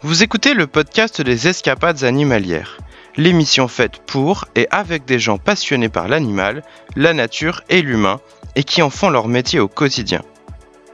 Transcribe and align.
Vous 0.00 0.22
écoutez 0.22 0.54
le 0.54 0.68
podcast 0.68 1.20
des 1.20 1.48
escapades 1.48 2.04
animalières, 2.04 2.78
l'émission 3.16 3.66
faite 3.66 3.98
pour 4.06 4.44
et 4.54 4.68
avec 4.70 5.04
des 5.06 5.18
gens 5.18 5.38
passionnés 5.38 5.88
par 5.88 6.06
l'animal, 6.06 6.62
la 6.94 7.12
nature 7.12 7.62
et 7.68 7.82
l'humain, 7.82 8.20
et 8.54 8.62
qui 8.62 8.80
en 8.80 8.90
font 8.90 9.10
leur 9.10 9.26
métier 9.26 9.58
au 9.58 9.66
quotidien. 9.66 10.22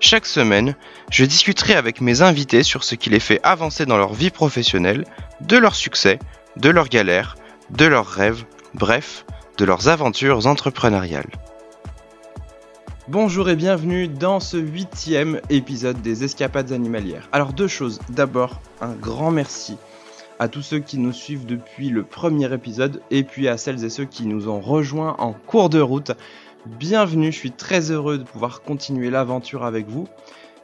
Chaque 0.01 0.25
semaine, 0.25 0.75
je 1.11 1.27
discuterai 1.27 1.75
avec 1.75 2.01
mes 2.01 2.23
invités 2.23 2.63
sur 2.63 2.83
ce 2.83 2.95
qui 2.95 3.11
les 3.11 3.21
fait 3.21 3.41
avancer 3.43 3.85
dans 3.85 3.99
leur 3.99 4.15
vie 4.15 4.31
professionnelle, 4.31 5.05
de 5.43 5.59
leurs 5.59 5.77
succès, 5.77 6.19
de 6.57 6.71
leurs 6.71 6.89
galères, 6.89 7.37
de 7.69 7.85
leurs 7.85 8.09
rêves, 8.09 8.47
bref, 8.73 9.27
de 9.59 9.67
leurs 9.67 9.89
aventures 9.89 10.47
entrepreneuriales. 10.47 11.31
Bonjour 13.09 13.51
et 13.51 13.55
bienvenue 13.55 14.09
dans 14.09 14.41
ce 14.41 14.57
huitième 14.57 15.39
épisode 15.51 16.01
des 16.01 16.25
Escapades 16.25 16.73
animalières. 16.73 17.29
Alors 17.33 17.53
deux 17.53 17.69
choses. 17.69 18.01
D'abord, 18.09 18.63
un 18.81 18.95
grand 18.95 19.31
merci 19.31 19.77
à 20.39 20.49
tous 20.49 20.63
ceux 20.63 20.79
qui 20.79 20.97
nous 20.97 21.13
suivent 21.13 21.45
depuis 21.45 21.91
le 21.91 22.03
premier 22.03 22.51
épisode 22.51 23.03
et 23.11 23.23
puis 23.23 23.47
à 23.47 23.59
celles 23.59 23.85
et 23.85 23.91
ceux 23.91 24.07
qui 24.07 24.25
nous 24.25 24.49
ont 24.49 24.59
rejoints 24.59 25.17
en 25.19 25.35
cours 25.35 25.69
de 25.69 25.81
route. 25.81 26.13
Bienvenue, 26.65 27.31
je 27.31 27.37
suis 27.37 27.53
très 27.53 27.91
heureux 27.91 28.17
de 28.17 28.25
pouvoir 28.25 28.63
continuer 28.63 29.11
l'aventure 29.11 29.67
avec 29.67 29.87
vous. 29.87 30.09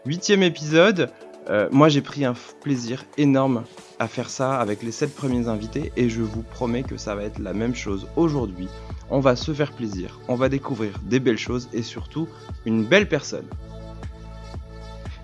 Huitième 0.06 0.42
épisode, 0.42 1.10
euh, 1.50 1.68
moi 1.70 1.88
j'ai 1.88 2.00
pris 2.00 2.24
un 2.24 2.34
plaisir 2.62 3.04
énorme 3.18 3.64
à 3.98 4.08
faire 4.08 4.30
ça 4.30 4.58
avec 4.58 4.82
les 4.82 4.92
sept 4.92 5.14
premiers 5.14 5.48
invités 5.48 5.92
et 5.96 6.08
je 6.08 6.22
vous 6.22 6.42
promets 6.42 6.82
que 6.82 6.96
ça 6.96 7.14
va 7.14 7.24
être 7.24 7.38
la 7.38 7.52
même 7.52 7.74
chose 7.74 8.06
aujourd'hui 8.16 8.68
on 9.10 9.20
va 9.20 9.36
se 9.36 9.52
faire 9.52 9.72
plaisir, 9.72 10.20
on 10.28 10.36
va 10.36 10.48
découvrir 10.48 10.94
des 11.02 11.20
belles 11.20 11.38
choses 11.38 11.68
et 11.72 11.82
surtout 11.82 12.28
une 12.64 12.84
belle 12.84 13.08
personne. 13.08 13.46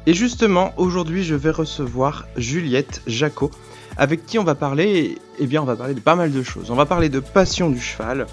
Et 0.06 0.14
justement, 0.14 0.72
aujourd'hui, 0.76 1.24
je 1.24 1.34
vais 1.34 1.50
recevoir 1.50 2.26
Juliette 2.36 3.02
Jacot, 3.06 3.50
avec 3.96 4.26
qui 4.26 4.38
on 4.38 4.44
va 4.44 4.54
parler, 4.54 5.18
eh 5.38 5.46
bien, 5.46 5.62
on 5.62 5.64
va 5.64 5.76
parler 5.76 5.94
de 5.94 6.00
pas 6.00 6.14
mal 6.14 6.30
de 6.30 6.42
choses. 6.42 6.70
On 6.70 6.74
va 6.74 6.86
parler 6.86 7.08
de 7.08 7.20
passion 7.20 7.70
du 7.70 7.80
cheval, 7.80 8.26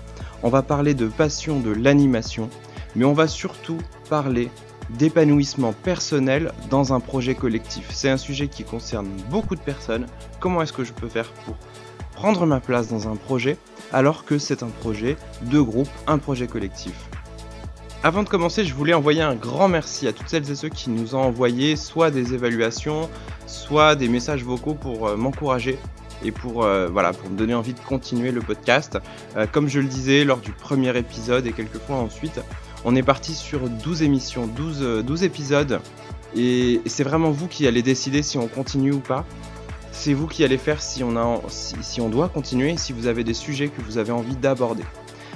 on 0.44 0.50
va 0.50 0.62
parler 0.62 0.94
de 0.94 1.08
passion 1.08 1.60
de 1.60 1.72
l'animation, 1.72 2.50
mais 2.96 3.06
on 3.06 3.14
va 3.14 3.28
surtout 3.28 3.78
parler 4.10 4.50
d'épanouissement 4.90 5.74
personnel 5.74 6.52
dans 6.70 6.94
un 6.94 7.00
projet 7.00 7.36
collectif. 7.36 7.90
C'est 7.92 8.10
un 8.10 8.18
sujet 8.18 8.48
qui 8.48 8.64
concerne 8.64 9.08
beaucoup 9.30 9.56
de 9.56 9.62
personnes. 9.62 10.06
Comment 10.40 10.62
est-ce 10.62 10.74
que 10.74 10.84
je 10.84 10.94
peux 10.94 11.10
faire 11.10 11.32
pour 11.46 11.56
prendre 12.14 12.46
ma 12.46 12.60
place 12.60 12.90
dans 12.90 13.08
un 13.08 13.16
projet 13.16 13.58
alors 13.92 14.26
que 14.26 14.38
c'est 14.38 14.64
un 14.64 14.70
projet 14.70 15.18
de 15.44 15.60
groupe, 15.60 15.90
un 16.08 16.18
projet 16.18 16.48
collectif? 16.48 16.94
Avant 18.06 18.24
de 18.24 18.28
commencer, 18.28 18.66
je 18.66 18.74
voulais 18.74 18.94
envoyer 18.94 19.22
un 19.22 19.34
grand 19.34 19.70
merci 19.70 20.10
à 20.10 20.14
toutes 20.14 20.28
celles 20.28 20.52
et 20.52 20.56
ceux 20.56 20.68
qui 20.68 20.90
nous 20.90 21.16
ont 21.16 21.22
envoyé 21.22 21.78
soit 21.78 22.12
des 22.12 22.34
évaluations, 22.34 23.10
soit 23.48 23.96
des 23.96 24.10
messages 24.10 24.44
vocaux 24.44 24.74
pour 24.74 25.08
euh, 25.08 25.16
m'encourager 25.16 25.80
et 26.22 26.32
pour, 26.32 26.66
euh, 26.66 26.90
pour 26.90 27.30
me 27.30 27.38
donner 27.38 27.54
envie 27.54 27.74
de 27.74 27.80
continuer 27.80 28.32
le 28.32 28.42
podcast. 28.42 28.98
Euh, 29.38 29.48
comme 29.50 29.70
je 29.70 29.80
le 29.80 29.88
disais 29.88 30.26
lors 30.26 30.40
du 30.40 30.52
premier 30.52 30.98
épisode 30.98 31.48
et 31.48 31.54
quelques 31.54 31.80
fois 31.80 31.96
ensuite, 31.96 32.42
on 32.86 32.96
est 32.96 33.04
parti 33.04 33.34
sur 33.34 33.70
12 33.70 34.04
émissions, 34.04 34.48
12, 34.48 35.04
12 35.06 35.24
épisodes. 35.24 35.80
Et 36.36 36.82
c'est 36.86 37.04
vraiment 37.04 37.32
vous 37.32 37.48
qui 37.48 37.68
allez 37.68 37.82
décider 37.82 38.24
si 38.24 38.38
on 38.38 38.48
continue 38.48 38.92
ou 38.92 39.00
pas 39.00 39.26
c'est 39.94 40.14
vous 40.14 40.28
qui 40.28 40.44
allez 40.44 40.58
faire 40.58 40.82
si 40.82 41.04
on, 41.04 42.10
doit 42.10 42.28
continuer, 42.28 42.76
si 42.78 42.92
vous 42.92 43.08
avez 43.08 43.24
des 43.24 43.34
sujets 43.34 43.70
que 43.70 43.82
vous 43.82 43.98
avez 43.98 44.12
envie 44.12 44.36
d'aborder. 44.36 44.84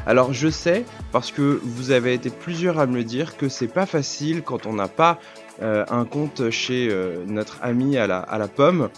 Alors 0.05 0.33
je 0.33 0.49
sais, 0.49 0.83
parce 1.11 1.31
que 1.31 1.61
vous 1.63 1.91
avez 1.91 2.13
été 2.13 2.29
plusieurs 2.29 2.79
à 2.79 2.85
me 2.85 2.95
le 2.95 3.03
dire, 3.03 3.37
que 3.37 3.49
c'est 3.49 3.67
pas 3.67 3.85
facile 3.85 4.41
quand 4.41 4.65
on 4.65 4.73
n'a 4.73 4.87
pas 4.87 5.19
euh, 5.61 5.85
un 5.89 6.05
compte 6.05 6.49
chez 6.49 6.89
euh, 6.91 7.23
notre 7.27 7.59
ami 7.61 7.97
à 7.97 8.07
la 8.07 8.47
pomme. 8.47 8.89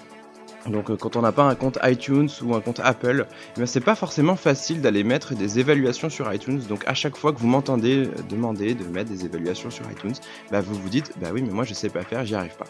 Donc 0.70 0.89
euh, 0.89 0.95
quand 0.95 1.16
on 1.16 1.22
n'a 1.22 1.31
pas 1.31 1.44
un 1.44 1.56
compte 1.56 1.78
iTunes 1.84 2.30
ou 2.44 2.56
un 2.56 2.62
compte 2.62 2.80
Apple, 2.84 3.25
eh 3.58 3.66
c'est 3.66 3.80
pas 3.80 3.95
forcément 3.95 4.36
facile 4.36 4.81
d'aller 4.81 5.03
mettre 5.03 5.34
des 5.34 5.59
évaluations 5.59 6.10
sur 6.10 6.32
iTunes. 6.33 6.61
Donc 6.70 6.83
à 6.88 6.93
chaque 6.93 7.17
fois 7.17 7.33
que 7.33 7.39
vous 7.39 7.48
m'entendez 7.48 8.08
demander 8.30 8.76
de 8.76 8.86
mettre 8.86 9.10
des 9.10 9.26
évaluations 9.26 9.70
sur 9.70 9.89
iTunes, 9.92 10.14
bah, 10.52 10.61
vous 10.61 10.76
vous 10.76 10.89
dites 10.89 11.14
bah 11.20 11.30
oui 11.33 11.42
mais 11.42 11.52
moi 11.52 11.64
je 11.64 11.73
sais 11.73 11.89
pas 11.89 12.04
faire, 12.04 12.26
j'y 12.26 12.36
arrive 12.36 12.55
pas. 12.55 12.67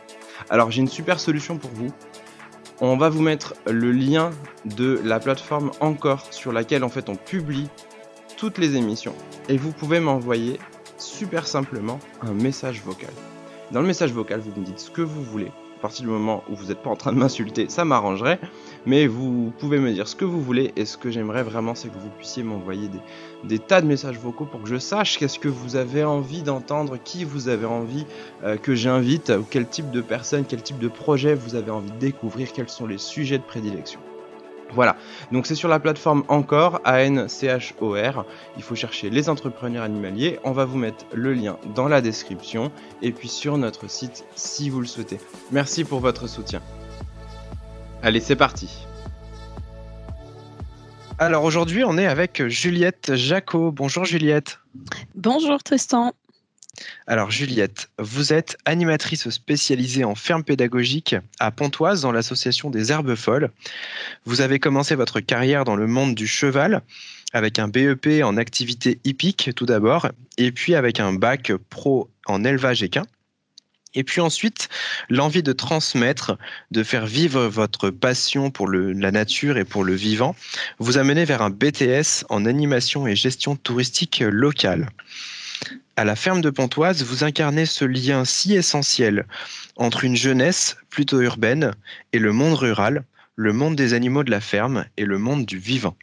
Alors 0.50 0.72
j'ai 0.72 0.82
une 0.82 0.88
super 0.88 1.20
solution 1.20 1.58
pour 1.58 1.72
vous. 1.72 1.92
On 2.82 2.96
va 2.96 3.10
vous 3.10 3.22
mettre 3.22 3.56
le 3.68 3.92
lien 3.92 4.32
de 4.64 5.02
la 5.04 5.20
plateforme 5.20 5.72
Encore 5.82 6.32
sur 6.32 6.54
laquelle 6.54 6.86
en 6.86 6.90
fait 6.90 7.10
on 7.10 7.16
publie 7.16 7.70
toutes 8.38 8.58
les 8.58 8.78
émissions 8.78 9.16
et 9.50 9.58
vous 9.58 9.72
pouvez 9.72 10.00
m'envoyer 10.00 10.60
super 10.98 11.46
simplement 11.46 12.00
un 12.22 12.32
message 12.32 12.82
vocal. 12.82 13.12
Dans 13.72 13.82
le 13.82 13.88
message 13.88 14.14
vocal, 14.14 14.40
vous 14.40 14.58
me 14.60 14.66
dites 14.66 14.80
ce 14.80 14.90
que 14.90 15.02
vous 15.02 15.22
voulez 15.22 15.52
à 15.80 15.82
partir 15.82 16.04
du 16.04 16.12
moment 16.12 16.44
où 16.50 16.56
vous 16.56 16.66
n'êtes 16.66 16.84
pas 16.84 16.90
en 16.90 16.98
train 16.98 17.14
de 17.14 17.18
m'insulter, 17.18 17.70
ça 17.70 17.86
m'arrangerait. 17.86 18.40
Mais 18.86 19.08
vous 19.08 19.54
pouvez 19.60 19.80
me 19.80 19.94
dire 19.94 20.10
ce 20.10 20.16
que 20.18 20.26
vous 20.26 20.42
voulez. 20.42 20.74
Et 20.76 20.84
ce 20.84 20.98
que 20.98 21.10
j'aimerais 21.10 21.42
vraiment, 21.42 21.74
c'est 21.74 21.88
que 21.88 21.98
vous 21.98 22.10
puissiez 22.10 22.44
m'envoyer 22.44 22.90
des, 23.46 23.60
tas 23.60 23.80
de 23.80 23.88
messages 23.88 24.20
vocaux 24.20 24.44
pour 24.44 24.62
que 24.62 24.68
je 24.68 24.78
sache 24.78 25.18
qu'est-ce 25.18 25.40
que 25.40 25.48
vous 25.48 25.78
avez 25.78 26.04
envie 26.04 26.42
d'entendre, 26.42 26.98
qui 27.02 27.24
vous 27.24 27.48
avez 27.48 27.66
envie 27.66 28.06
euh, 28.44 28.58
que 28.58 28.76
j'invite, 28.76 29.30
ou 29.30 29.46
quel 29.50 29.68
type 29.68 29.90
de 29.90 30.02
personne, 30.02 30.44
quel 30.46 30.62
type 30.62 30.80
de 30.80 30.90
projet 30.90 31.34
vous 31.34 31.56
avez 31.56 31.72
envie 31.72 31.92
de 31.92 31.98
découvrir, 31.98 32.52
quels 32.52 32.70
sont 32.70 32.86
les 32.86 32.98
sujets 32.98 33.38
de 33.38 33.44
prédilection. 33.44 34.02
Voilà, 34.74 34.96
donc 35.32 35.48
c'est 35.48 35.56
sur 35.56 35.68
la 35.68 35.80
plateforme 35.80 36.24
Encore, 36.28 36.80
A-N-C-H-O-R. 36.84 38.26
Il 38.56 38.64
faut 38.64 38.76
chercher 38.76 39.10
les 39.10 39.30
entrepreneurs 39.30 39.84
animaliers. 39.84 40.40
On 40.44 40.52
va 40.52 40.66
vous 40.66 40.78
mettre 40.78 41.06
le 41.14 41.34
lien 41.34 41.58
dans 41.76 41.88
la 41.88 42.02
description 42.02 42.72
et 43.02 43.12
puis 43.12 43.28
sur 43.28 43.58
notre 43.58 43.90
site 43.90 44.26
si 44.36 44.70
vous 44.70 44.80
le 44.80 44.86
souhaitez. 44.86 45.20
Merci 45.52 45.84
pour 45.84 46.00
votre 46.00 46.28
soutien. 46.28 46.62
Allez, 48.04 48.20
c'est 48.20 48.36
parti. 48.36 48.86
Alors 51.18 51.44
aujourd'hui, 51.44 51.84
on 51.84 51.98
est 51.98 52.06
avec 52.06 52.48
Juliette 52.48 53.16
Jacot. 53.16 53.72
Bonjour 53.74 54.06
Juliette. 54.06 54.60
Bonjour 55.16 55.62
Tristan. 55.62 56.14
Alors 57.08 57.32
Juliette, 57.32 57.90
vous 57.98 58.34
êtes 58.34 58.58
animatrice 58.66 59.30
spécialisée 59.30 60.04
en 60.04 60.16
ferme 60.16 60.44
pédagogique 60.44 61.16
à 61.40 61.52
Pontoise 61.52 62.02
dans 62.02 62.12
l'association 62.12 62.70
des 62.70 62.92
Herbes 62.92 63.16
Folles. 63.16 63.52
Vous 64.26 64.42
avez 64.42 64.60
commencé 64.60 64.96
votre 64.96 65.20
carrière 65.20 65.66
dans 65.66 65.76
le 65.76 65.88
monde 65.88 66.16
du 66.16 66.28
cheval 66.28 66.82
avec 67.34 67.60
un 67.60 67.68
BEP 67.68 68.24
en 68.24 68.38
activité 68.38 69.00
hippique 69.04 69.52
tout 69.56 69.66
d'abord 69.66 70.10
et 70.38 70.52
puis 70.52 70.76
avec 70.76 71.00
un 71.00 71.14
bac 71.14 71.52
pro 71.70 72.10
en 72.26 72.44
élevage 72.44 72.84
équin. 72.84 73.04
Et 73.96 74.04
puis 74.04 74.22
ensuite, 74.22 74.70
l'envie 75.10 75.42
de 75.42 75.52
transmettre, 75.52 76.38
de 76.70 76.84
faire 76.84 77.08
vivre 77.08 77.48
votre 77.48 77.90
passion 77.90 78.52
pour 78.52 78.70
la 78.70 79.12
nature 79.12 79.58
et 79.58 79.66
pour 79.66 79.84
le 79.84 79.96
vivant, 79.96 80.36
vous 80.78 81.00
a 81.00 81.04
mené 81.04 81.26
vers 81.26 81.42
un 81.42 81.50
BTS 81.50 82.26
en 82.30 82.46
animation 82.46 83.08
et 83.08 83.16
gestion 83.16 83.56
touristique 83.56 84.20
locale 84.20 84.90
à 86.00 86.06
la 86.06 86.16
ferme 86.16 86.40
de 86.40 86.50
Pontoise, 86.50 87.04
vous 87.04 87.26
incarnez 87.26 87.66
ce 87.66 87.84
lien 87.84 88.24
si 88.24 88.56
essentiel 88.56 89.26
entre 89.76 90.06
une 90.06 90.16
jeunesse 90.16 90.78
plutôt 90.90 91.20
urbaine 91.20 91.74
et 92.14 92.20
le 92.20 92.32
monde 92.32 92.54
rural, 92.54 93.04
le 93.36 93.52
monde 93.52 93.76
des 93.76 93.94
animaux 93.94 94.24
de 94.24 94.32
la 94.32 94.40
ferme 94.40 94.86
et 94.96 95.04
le 95.04 95.18
monde 95.18 95.46
du 95.46 95.58
vivant. 95.58 95.98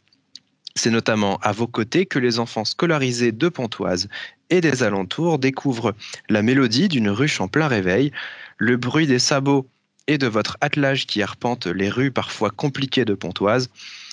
C'est 0.74 0.90
notamment 0.90 1.38
à 1.38 1.52
vos 1.52 1.66
côtés 1.66 2.04
que 2.04 2.18
les 2.18 2.38
enfants 2.38 2.66
scolarisés 2.66 3.32
de 3.32 3.48
Pontoise 3.48 4.10
et 4.50 4.60
des 4.60 4.82
alentours 4.82 5.38
découvrent 5.38 5.94
la 6.28 6.42
mélodie 6.42 6.88
d'une 6.88 7.08
ruche 7.08 7.40
en 7.40 7.48
plein 7.48 7.66
réveil, 7.66 8.12
le 8.58 8.76
bruit 8.76 9.06
des 9.06 9.18
sabots 9.18 9.66
et 10.08 10.18
de 10.18 10.26
votre 10.26 10.58
attelage 10.60 11.06
qui 11.06 11.22
arpente 11.22 11.66
les 11.66 11.88
rues 11.88 12.10
parfois 12.10 12.50
compliquées 12.50 13.06
de 13.06 13.14
Pontoise, 13.14 13.70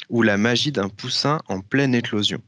ou 0.08 0.22
la 0.22 0.38
magie 0.38 0.72
d'un 0.72 0.88
poussin 0.88 1.42
en 1.50 1.60
pleine 1.60 1.94
éclosion. 1.94 2.42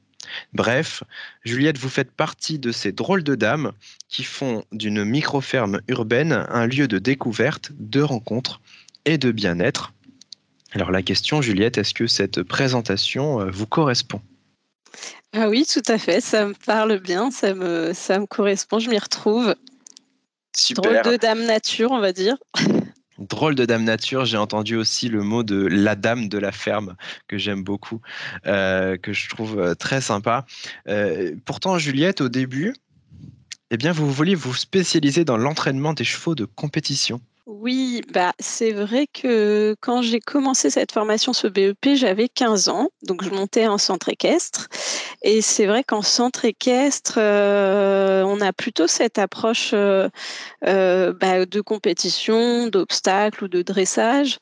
Bref, 0.53 1.03
Juliette, 1.43 1.77
vous 1.77 1.89
faites 1.89 2.11
partie 2.11 2.59
de 2.59 2.71
ces 2.71 2.91
drôles 2.91 3.23
de 3.23 3.35
dames 3.35 3.71
qui 4.09 4.23
font 4.23 4.63
d'une 4.71 5.03
micro-ferme 5.03 5.81
urbaine 5.87 6.45
un 6.49 6.67
lieu 6.67 6.87
de 6.87 6.99
découverte, 6.99 7.71
de 7.77 8.01
rencontre 8.01 8.61
et 9.05 9.17
de 9.17 9.31
bien-être. 9.31 9.93
Alors 10.73 10.91
la 10.91 11.01
question, 11.01 11.41
Juliette, 11.41 11.77
est-ce 11.77 11.93
que 11.93 12.07
cette 12.07 12.43
présentation 12.43 13.41
euh, 13.41 13.49
vous 13.49 13.67
correspond? 13.67 14.21
Ah 15.33 15.49
oui, 15.49 15.65
tout 15.65 15.83
à 15.87 15.97
fait, 15.97 16.21
ça 16.21 16.47
me 16.47 16.53
parle 16.53 16.99
bien, 16.99 17.31
ça 17.31 17.53
me, 17.53 17.93
ça 17.93 18.19
me 18.19 18.25
correspond, 18.25 18.79
je 18.79 18.89
m'y 18.89 18.97
retrouve. 18.97 19.55
Super. 20.55 21.03
Drôle 21.03 21.13
de 21.13 21.17
dame 21.17 21.45
nature, 21.45 21.91
on 21.91 21.99
va 21.99 22.13
dire. 22.13 22.37
Drôle 23.17 23.55
de 23.55 23.65
dame 23.65 23.83
nature, 23.83 24.25
j'ai 24.25 24.37
entendu 24.37 24.75
aussi 24.75 25.07
le 25.07 25.21
mot 25.23 25.43
de 25.43 25.67
la 25.67 25.95
dame 25.95 26.27
de 26.27 26.37
la 26.37 26.51
ferme 26.51 26.95
que 27.27 27.37
j'aime 27.37 27.63
beaucoup, 27.63 28.01
euh, 28.45 28.97
que 28.97 29.13
je 29.13 29.29
trouve 29.29 29.57
euh, 29.59 29.73
très 29.73 30.01
sympa. 30.01 30.45
Euh, 30.89 31.35
pourtant, 31.45 31.77
Juliette, 31.77 32.19
au 32.19 32.27
début, 32.27 32.73
eh 33.71 33.77
bien, 33.77 33.93
vous 33.93 34.11
vouliez 34.11 34.35
vous 34.35 34.53
spécialiser 34.53 35.23
dans 35.23 35.37
l'entraînement 35.37 35.93
des 35.93 36.03
chevaux 36.03 36.35
de 36.35 36.45
compétition. 36.45 37.21
Oui, 37.47 38.01
bah, 38.11 38.33
c'est 38.39 38.71
vrai 38.71 39.05
que 39.05 39.75
quand 39.79 40.01
j'ai 40.01 40.19
commencé 40.19 40.71
cette 40.71 40.91
formation, 40.91 41.31
ce 41.31 41.45
BEP, 41.45 41.93
j'avais 41.93 42.27
15 42.27 42.69
ans, 42.69 42.89
donc 43.03 43.23
je 43.23 43.29
montais 43.29 43.67
en 43.67 43.77
centre 43.77 44.09
équestre. 44.09 44.67
Et 45.21 45.41
c'est 45.41 45.67
vrai 45.67 45.83
qu'en 45.83 46.01
centre 46.01 46.45
équestre, 46.45 47.15
euh, 47.19 48.23
on 48.23 48.41
a 48.41 48.51
plutôt 48.51 48.87
cette 48.87 49.19
approche 49.19 49.71
euh, 49.73 50.09
euh, 50.67 51.13
bah, 51.13 51.45
de 51.45 51.61
compétition, 51.61 52.67
d'obstacles 52.67 53.43
ou 53.43 53.47
de 53.47 53.61
dressage. 53.61 54.39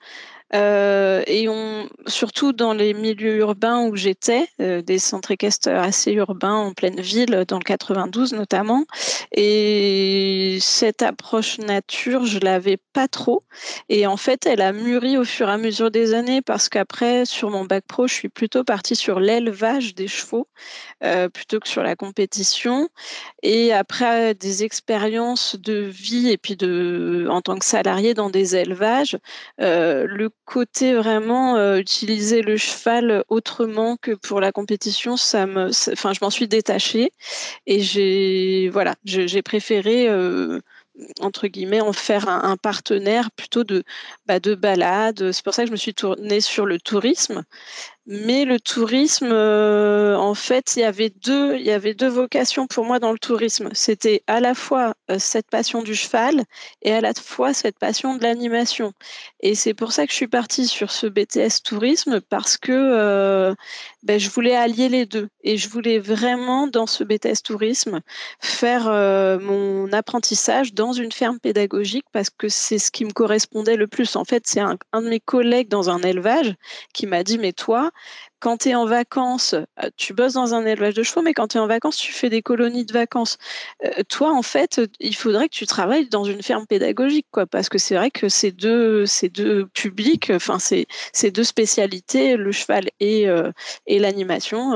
Et 0.53 1.47
on, 1.49 1.89
surtout 2.05 2.53
dans 2.53 2.73
les 2.73 2.93
milieux 2.93 3.37
urbains 3.37 3.85
où 3.87 3.95
j'étais, 3.95 4.47
des 4.59 4.99
centres 4.99 5.31
équestres 5.31 5.69
assez 5.69 6.11
urbains 6.11 6.53
en 6.53 6.73
pleine 6.73 7.01
ville, 7.01 7.43
dans 7.47 7.57
le 7.57 7.63
92 7.63 8.33
notamment. 8.33 8.85
Et 9.31 10.59
cette 10.61 11.01
approche 11.01 11.57
nature, 11.57 12.25
je 12.25 12.39
l'avais 12.39 12.77
pas 12.93 13.07
trop. 13.07 13.43
Et 13.89 14.05
en 14.05 14.17
fait, 14.17 14.45
elle 14.45 14.61
a 14.61 14.73
mûri 14.73 15.17
au 15.17 15.23
fur 15.23 15.49
et 15.49 15.53
à 15.53 15.57
mesure 15.57 15.89
des 15.89 16.13
années 16.13 16.41
parce 16.41 16.69
qu'après, 16.69 17.25
sur 17.25 17.49
mon 17.49 17.65
bac 17.65 17.85
pro, 17.87 18.07
je 18.07 18.13
suis 18.13 18.29
plutôt 18.29 18.63
partie 18.63 18.95
sur 18.95 19.19
l'élevage 19.19 19.95
des 19.95 20.07
chevaux 20.07 20.47
plutôt 21.33 21.59
que 21.59 21.67
sur 21.67 21.83
la 21.83 21.95
compétition. 21.95 22.89
Et 23.41 23.73
après 23.73 24.35
des 24.35 24.63
expériences 24.63 25.55
de 25.59 25.79
vie 25.79 26.29
et 26.29 26.37
puis 26.37 26.55
de, 26.55 27.27
en 27.29 27.41
tant 27.41 27.57
que 27.57 27.65
salarié 27.65 28.13
dans 28.13 28.29
des 28.29 28.55
élevages, 28.55 29.17
le 29.57 30.29
côté 30.45 30.93
vraiment 30.93 31.75
utiliser 31.75 32.41
le 32.41 32.57
cheval 32.57 33.23
autrement 33.29 33.97
que 33.97 34.11
pour 34.11 34.41
la 34.41 34.51
compétition, 34.51 35.17
ça 35.17 35.45
me, 35.45 35.69
enfin, 35.91 36.13
je 36.13 36.19
m'en 36.21 36.29
suis 36.29 36.47
détachée 36.47 37.11
et 37.65 37.81
j'ai, 37.81 38.69
voilà, 38.69 38.95
j'ai 39.05 39.41
préféré 39.41 40.09
entre 41.19 41.47
guillemets, 41.47 41.81
en 41.81 41.93
faire 41.93 42.29
un, 42.29 42.55
partenaire 42.57 43.31
plutôt 43.31 43.63
de, 43.63 43.83
bah, 44.25 44.39
de 44.39 44.55
balade. 44.55 45.31
C'est 45.31 45.43
pour 45.43 45.53
ça 45.53 45.63
que 45.63 45.67
je 45.67 45.71
me 45.71 45.77
suis 45.77 45.93
tournée 45.93 46.41
sur 46.41 46.65
le 46.65 46.79
tourisme. 46.79 47.43
Mais 48.05 48.43
le 48.43 48.59
tourisme, 48.59 49.29
euh, 49.31 50.17
en 50.17 50.33
fait, 50.33 50.73
il 50.75 50.81
y 50.81 50.83
avait 50.83 51.09
deux, 51.09 51.55
il 51.55 51.61
y 51.61 51.71
avait 51.71 51.93
deux 51.93 52.09
vocations 52.09 52.67
pour 52.67 52.83
moi 52.83 52.99
dans 52.99 53.13
le 53.13 53.17
tourisme. 53.17 53.69
C'était 53.71 54.23
à 54.27 54.41
la 54.41 54.55
fois 54.55 54.93
euh, 55.09 55.19
cette 55.19 55.49
passion 55.49 55.81
du 55.81 55.95
cheval 55.95 56.43
et 56.81 56.91
à 56.91 56.99
la 56.99 57.13
fois 57.13 57.53
cette 57.53 57.79
passion 57.79 58.15
de 58.17 58.23
l'animation. 58.23 58.91
Et 59.39 59.55
c'est 59.55 59.73
pour 59.73 59.93
ça 59.93 60.05
que 60.05 60.11
je 60.11 60.17
suis 60.17 60.27
partie 60.27 60.67
sur 60.67 60.91
ce 60.91 61.07
BTS 61.07 61.63
tourisme 61.63 62.19
parce 62.19 62.57
que 62.57 62.73
euh, 62.73 63.55
ben, 64.03 64.19
je 64.19 64.29
voulais 64.29 64.55
allier 64.55 64.89
les 64.89 65.05
deux 65.05 65.29
et 65.41 65.55
je 65.55 65.69
voulais 65.69 65.99
vraiment 65.99 66.67
dans 66.67 66.87
ce 66.87 67.05
BTS 67.05 67.41
tourisme 67.41 68.01
faire 68.41 68.85
mon 69.39 69.91
apprentissage 69.93 70.73
dans 70.73 70.91
une 70.91 71.11
ferme 71.13 71.39
pédagogique 71.39 72.05
parce 72.11 72.29
que 72.29 72.49
c'est 72.49 72.79
ce 72.79 72.91
qui 72.91 73.05
me 73.05 73.11
correspondait 73.11 73.77
le 73.77 73.87
plus. 73.87 74.17
En 74.17 74.25
fait, 74.25 74.43
c'est 74.45 74.59
un, 74.59 74.77
un 74.91 75.01
de 75.01 75.09
mes 75.09 75.19
collègues 75.21 75.69
dans 75.69 75.89
un 75.89 75.99
élevage 76.01 76.53
qui 76.93 77.07
m'a 77.07 77.23
dit 77.23 77.37
mais 77.37 77.53
toi 77.53 77.91
quand 78.39 78.57
tu 78.57 78.69
es 78.69 78.75
en 78.75 78.85
vacances, 78.85 79.53
euh, 79.53 79.89
tu 79.95 80.13
bosses 80.13 80.33
dans 80.33 80.53
un 80.53 80.65
élevage 80.65 80.93
de 80.95 81.03
chevaux, 81.03 81.21
mais 81.21 81.33
quand 81.33 81.47
tu 81.47 81.57
es 81.57 81.59
en 81.61 81.67
vacances, 81.67 81.97
tu 81.97 82.11
fais 82.11 82.29
des 82.29 82.41
colonies 82.41 82.85
de 82.85 82.91
vacances. 82.91 83.37
Euh, 83.85 84.03
toi, 84.09 84.33
en 84.33 84.41
fait, 84.41 84.81
il 84.99 85.15
faudrait 85.15 85.47
que 85.47 85.55
tu 85.55 85.65
travailles 85.65 86.09
dans 86.09 86.25
une 86.25 86.43
ferme 86.43 86.67
pédagogique, 86.67 87.27
quoi, 87.31 87.45
parce 87.45 87.69
que 87.69 87.77
c'est 87.77 87.95
vrai 87.95 88.11
que 88.11 88.27
ces 88.27 88.51
deux, 88.51 89.05
ces 89.05 89.29
deux 89.29 89.67
publics, 89.67 90.29
enfin, 90.29 90.59
ces, 90.59 90.87
ces 91.13 91.31
deux 91.31 91.45
spécialités, 91.45 92.35
le 92.35 92.51
cheval 92.51 92.89
et, 92.99 93.29
euh, 93.29 93.51
et 93.87 93.99
l'animation, 93.99 94.71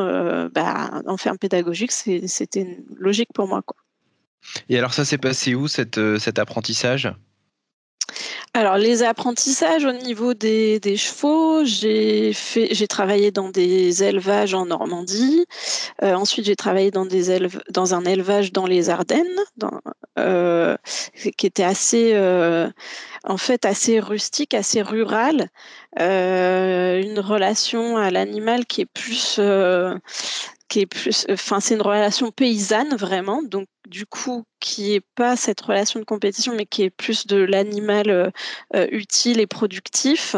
bah, 0.53 1.01
en 1.05 1.17
ferme 1.17 1.37
pédagogique, 1.37 1.91
c'était 1.91 2.77
logique 2.95 3.29
pour 3.33 3.47
moi. 3.47 3.61
Et 4.69 4.77
alors, 4.77 4.93
ça 4.93 5.03
s'est 5.03 5.17
passé 5.17 5.55
où, 5.55 5.67
cet 5.67 5.97
apprentissage? 6.39 7.11
Alors 8.57 8.77
les 8.77 9.03
apprentissages 9.03 9.85
au 9.85 9.91
niveau 9.91 10.33
des, 10.33 10.79
chevaux, 10.97 11.63
j'ai 11.63 12.87
travaillé 12.87 13.29
dans 13.29 13.49
des 13.49 14.03
élevages 14.03 14.55
en 14.55 14.65
Normandie. 14.65 15.45
Euh, 16.01 16.15
ensuite, 16.15 16.47
j'ai 16.47 16.55
travaillé 16.55 16.89
dans 16.89 17.93
un 17.93 18.03
élevage 18.03 18.51
dans 18.51 18.65
les 18.65 18.89
Ardennes, 18.89 19.39
euh, 20.17 20.75
qui 21.37 21.45
était 21.45 21.63
assez, 21.63 22.13
euh, 22.15 22.67
en 23.25 23.37
fait, 23.37 23.63
assez 23.63 23.99
rustique, 23.99 24.55
assez 24.55 24.81
rural. 24.81 25.49
une 25.99 27.19
relation 27.19 27.97
à 27.97 28.09
l'animal 28.09 28.65
qui 28.65 28.81
est 28.81 28.85
plus 28.85 29.39
qui 30.67 30.81
est 30.81 30.85
plus, 30.85 31.25
enfin, 31.29 31.59
c'est 31.59 31.75
une 31.75 31.81
relation 31.81 32.31
paysanne 32.31 32.95
vraiment. 32.95 33.41
Donc, 33.43 33.67
du 33.87 34.05
coup, 34.05 34.45
qui 34.59 34.93
est 34.93 35.01
pas 35.15 35.35
cette 35.35 35.61
relation 35.61 35.99
de 35.99 36.05
compétition, 36.05 36.53
mais 36.55 36.65
qui 36.65 36.83
est 36.83 36.89
plus 36.89 37.27
de 37.27 37.37
l'animal 37.37 38.09
euh, 38.09 38.29
euh, 38.75 38.87
utile 38.91 39.39
et 39.39 39.47
productif, 39.47 40.35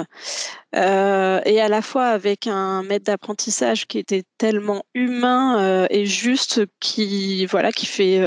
euh, 0.75 1.41
et 1.45 1.59
à 1.61 1.67
la 1.67 1.81
fois 1.81 2.07
avec 2.07 2.45
un 2.45 2.83
maître 2.83 3.05
d'apprentissage 3.05 3.87
qui 3.87 3.97
était 3.97 4.23
tellement 4.37 4.83
humain 4.93 5.87
et 5.89 6.05
juste, 6.05 6.61
qui 6.79 7.45
voilà, 7.47 7.71
qui 7.71 7.87
fait, 7.87 8.21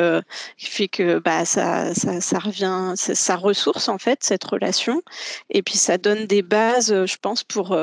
qui 0.56 0.66
fait 0.66 0.88
que 0.88 1.20
bah 1.20 1.44
ça, 1.44 1.94
ça, 1.94 2.20
ça 2.20 2.38
revient, 2.40 2.94
ça, 2.96 3.36
ressource 3.36 3.88
en 3.88 3.98
fait 3.98 4.24
cette 4.24 4.42
relation, 4.42 5.02
et 5.50 5.62
puis 5.62 5.78
ça 5.78 5.98
donne 5.98 6.26
des 6.26 6.42
bases, 6.42 7.06
je 7.06 7.16
pense, 7.22 7.44
pour 7.44 7.78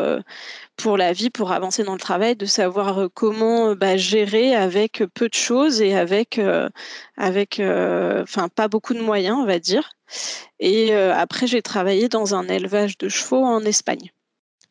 pour 0.76 0.98
la 0.98 1.14
vie, 1.14 1.30
pour 1.30 1.52
avancer 1.52 1.84
dans 1.84 1.94
le 1.94 2.00
travail, 2.00 2.36
de 2.36 2.46
savoir 2.46 3.08
comment 3.14 3.76
bah, 3.76 3.98
gérer 3.98 4.56
avec 4.56 5.04
peu 5.14 5.30
de 5.30 5.34
choses 5.34 5.82
et 5.82 5.96
avec 5.96 6.40
avec 7.18 7.29
euh, 7.60 8.24
enfin 8.24 8.50
pas 8.50 8.68
beaucoup 8.68 8.94
de 8.94 9.02
moyens, 9.02 9.38
on 9.40 9.46
va 9.46 9.60
dire. 9.60 9.92
Et 10.60 10.94
euh, 10.94 11.14
après, 11.16 11.48
j'ai 11.48 11.62
travaillé 11.62 12.10
dans 12.10 12.36
un 12.36 12.48
élevage 12.48 12.98
de 12.98 13.10
chevaux 13.10 13.44
en 13.44 13.62
Espagne. 13.62 14.12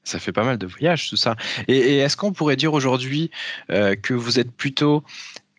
Ça 0.05 0.19
fait 0.19 0.33
pas 0.33 0.45
mal 0.45 0.59
de 0.59 0.67
voyages, 0.67 1.11
tout 1.11 1.17
ça. 1.17 1.37
Et, 1.67 1.99
est-ce 1.99 2.17
qu'on 2.17 2.33
pourrait 2.33 2.57
dire 2.57 2.73
aujourd'hui 2.73 3.31
euh, 3.71 3.95
que 3.95 4.15
vous 4.15 4.39
êtes 4.39 4.51
plutôt 4.51 5.03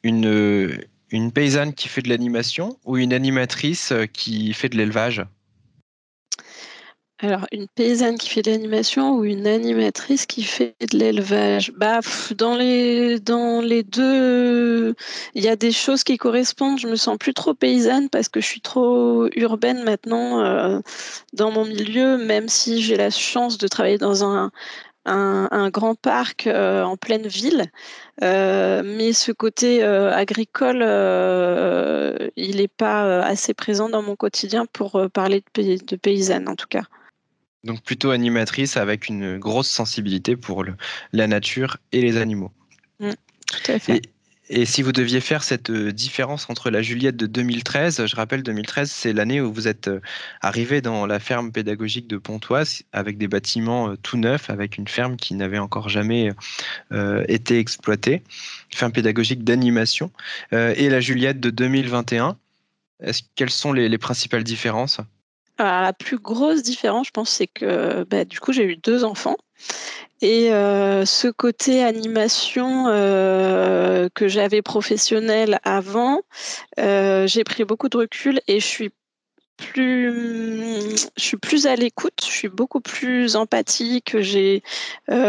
une, 0.03 0.79
une 1.11 1.31
paysanne 1.31 1.73
qui 1.73 1.87
fait 1.87 2.01
de 2.01 2.09
l'animation 2.09 2.77
ou 2.85 2.97
une 2.97 3.13
animatrice 3.13 3.93
qui 4.13 4.53
fait 4.53 4.69
de 4.69 4.77
l'élevage? 4.77 5.23
Alors, 7.21 7.47
une 7.51 7.67
paysanne 7.67 8.17
qui 8.17 8.29
fait 8.29 8.41
de 8.41 8.49
l'animation 8.49 9.11
ou 9.17 9.25
une 9.25 9.45
animatrice 9.45 10.25
qui 10.25 10.41
fait 10.41 10.75
de 10.79 10.97
l'élevage? 10.97 11.73
Bah, 11.75 11.99
dans, 12.37 12.55
les, 12.55 13.19
dans 13.19 13.59
les 13.59 13.83
deux, 13.83 14.95
il 15.35 15.43
y 15.43 15.49
a 15.49 15.57
des 15.57 15.73
choses 15.73 16.05
qui 16.05 16.17
correspondent. 16.17 16.79
Je 16.79 16.87
me 16.87 16.95
sens 16.95 17.17
plus 17.17 17.33
trop 17.33 17.53
paysanne 17.53 18.07
parce 18.07 18.29
que 18.29 18.39
je 18.39 18.45
suis 18.45 18.61
trop 18.61 19.27
urbaine 19.35 19.83
maintenant 19.83 20.39
euh, 20.39 20.79
dans 21.33 21.51
mon 21.51 21.65
milieu, 21.65 22.17
même 22.17 22.47
si 22.47 22.81
j'ai 22.81 22.95
la 22.95 23.09
chance 23.09 23.57
de 23.57 23.67
travailler 23.67 23.97
dans 23.97 24.23
un, 24.23 24.49
un, 25.03 25.69
grand 25.71 25.95
parc 25.95 26.47
euh, 26.47 26.83
en 26.83 26.95
pleine 26.95 27.27
ville. 27.27 27.69
Euh, 28.23 28.81
mais 28.85 29.11
ce 29.11 29.33
côté 29.33 29.83
agricole, 29.83 30.83
il 32.37 32.55
n'est 32.57 32.69
pas 32.69 33.21
assez 33.23 33.53
présent 33.53 33.89
dans 33.89 34.03
mon 34.03 34.15
quotidien 34.15 34.65
pour 34.71 35.01
parler 35.13 35.43
de, 35.55 35.85
de 35.85 35.95
paysanne 35.97 36.47
en 36.47 36.55
tout 36.55 36.67
cas. 36.69 36.83
Donc 37.63 37.81
plutôt 37.83 38.11
animatrice 38.11 38.77
avec 38.77 39.09
une 39.09 39.37
grosse 39.37 39.69
sensibilité 39.69 40.35
pour 40.35 40.63
la 41.11 41.27
nature 41.27 41.77
et 41.91 42.01
les 42.01 42.17
animaux. 42.17 42.51
Mmh, 42.99 43.11
tout 43.47 43.71
à 43.71 43.79
fait. 43.79 44.01
Et, 44.51 44.65
si 44.65 44.81
vous 44.81 44.91
deviez 44.91 45.21
faire 45.21 45.43
cette 45.43 45.69
euh, 45.69 45.91
différence 45.91 46.49
entre 46.49 46.71
la 46.71 46.81
Juliette 46.81 47.15
de 47.15 47.27
2013, 47.27 48.07
je 48.07 48.15
rappelle 48.15 48.41
2013, 48.41 48.89
c'est 48.89 49.13
l'année 49.13 49.41
où 49.41 49.53
vous 49.53 49.67
êtes 49.67 49.89
euh, 49.89 49.99
arrivé 50.41 50.81
dans 50.81 51.05
la 51.05 51.19
ferme 51.19 51.51
pédagogique 51.51 52.07
de 52.07 52.17
Pontoise 52.17 52.81
avec 52.91 53.19
des 53.19 53.27
bâtiments 53.27 53.89
euh, 53.89 53.95
tout 54.01 54.17
neufs, 54.17 54.49
avec 54.49 54.77
une 54.77 54.87
ferme 54.87 55.17
qui 55.17 55.35
n'avait 55.35 55.59
encore 55.59 55.89
jamais 55.89 56.31
été 57.27 57.59
exploitée, 57.59 58.23
ferme 58.73 58.91
pédagogique 58.91 59.43
d'animation, 59.43 60.11
et 60.51 60.89
la 60.89 60.99
Juliette 60.99 61.39
de 61.39 61.49
2021. 61.49 62.37
Quelles 63.35 63.49
sont 63.49 63.71
les 63.71 63.97
principales 63.97 64.43
différences? 64.43 64.99
La 65.63 65.93
plus 65.93 66.17
grosse 66.17 66.63
différence, 66.63 67.07
je 67.07 67.11
pense, 67.11 67.29
c'est 67.29 67.47
que 67.47 68.03
bah, 68.03 68.25
du 68.25 68.39
coup, 68.39 68.51
j'ai 68.53 68.63
eu 68.63 68.77
deux 68.77 69.03
enfants. 69.03 69.37
Et 70.21 70.51
euh, 70.51 71.05
ce 71.05 71.29
côté 71.29 71.83
animation 71.83 72.87
euh, 72.87 74.09
que 74.13 74.27
j'avais 74.27 74.61
professionnel 74.61 75.59
avant, 75.63 76.21
euh, 76.77 77.25
j'ai 77.25 77.43
pris 77.45 77.63
beaucoup 77.63 77.87
de 77.87 77.97
recul 77.97 78.41
et 78.47 78.59
je 78.59 78.65
suis 78.65 78.91
plus, 79.55 80.95
je 81.17 81.23
suis 81.23 81.37
plus 81.37 81.67
à 81.67 81.75
l'écoute, 81.75 82.21
je 82.21 82.31
suis 82.31 82.47
beaucoup 82.47 82.79
plus 82.79 83.35
empathique, 83.35 84.19
j'ai 84.19 84.63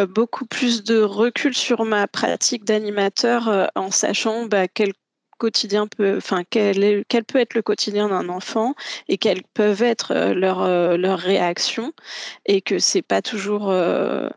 beaucoup 0.08 0.46
plus 0.46 0.84
de 0.84 1.00
recul 1.00 1.52
sur 1.52 1.84
ma 1.84 2.06
pratique 2.06 2.64
d'animateur 2.64 3.70
en 3.74 3.90
sachant 3.90 4.46
bah, 4.46 4.68
quel 4.68 4.92
quotidien 5.40 5.86
peut, 5.86 6.20
quel, 6.50 7.04
peut 7.24 7.40
être 7.40 7.54
le 7.54 7.62
quotidien 7.62 8.08
d'un 8.08 8.28
enfant 8.28 8.74
et 9.08 9.16
quelles 9.16 9.42
peuvent 9.54 9.82
être 9.82 10.12
euh, 10.12 10.34
leurs 10.34 10.62
euh, 10.62 10.96
leurs 10.98 11.18
réactions 11.18 11.92
et 12.44 12.60
que 12.60 12.78
c'est 12.78 13.02
pas 13.02 13.22
toujours, 13.22 13.70
euh, 13.70 14.28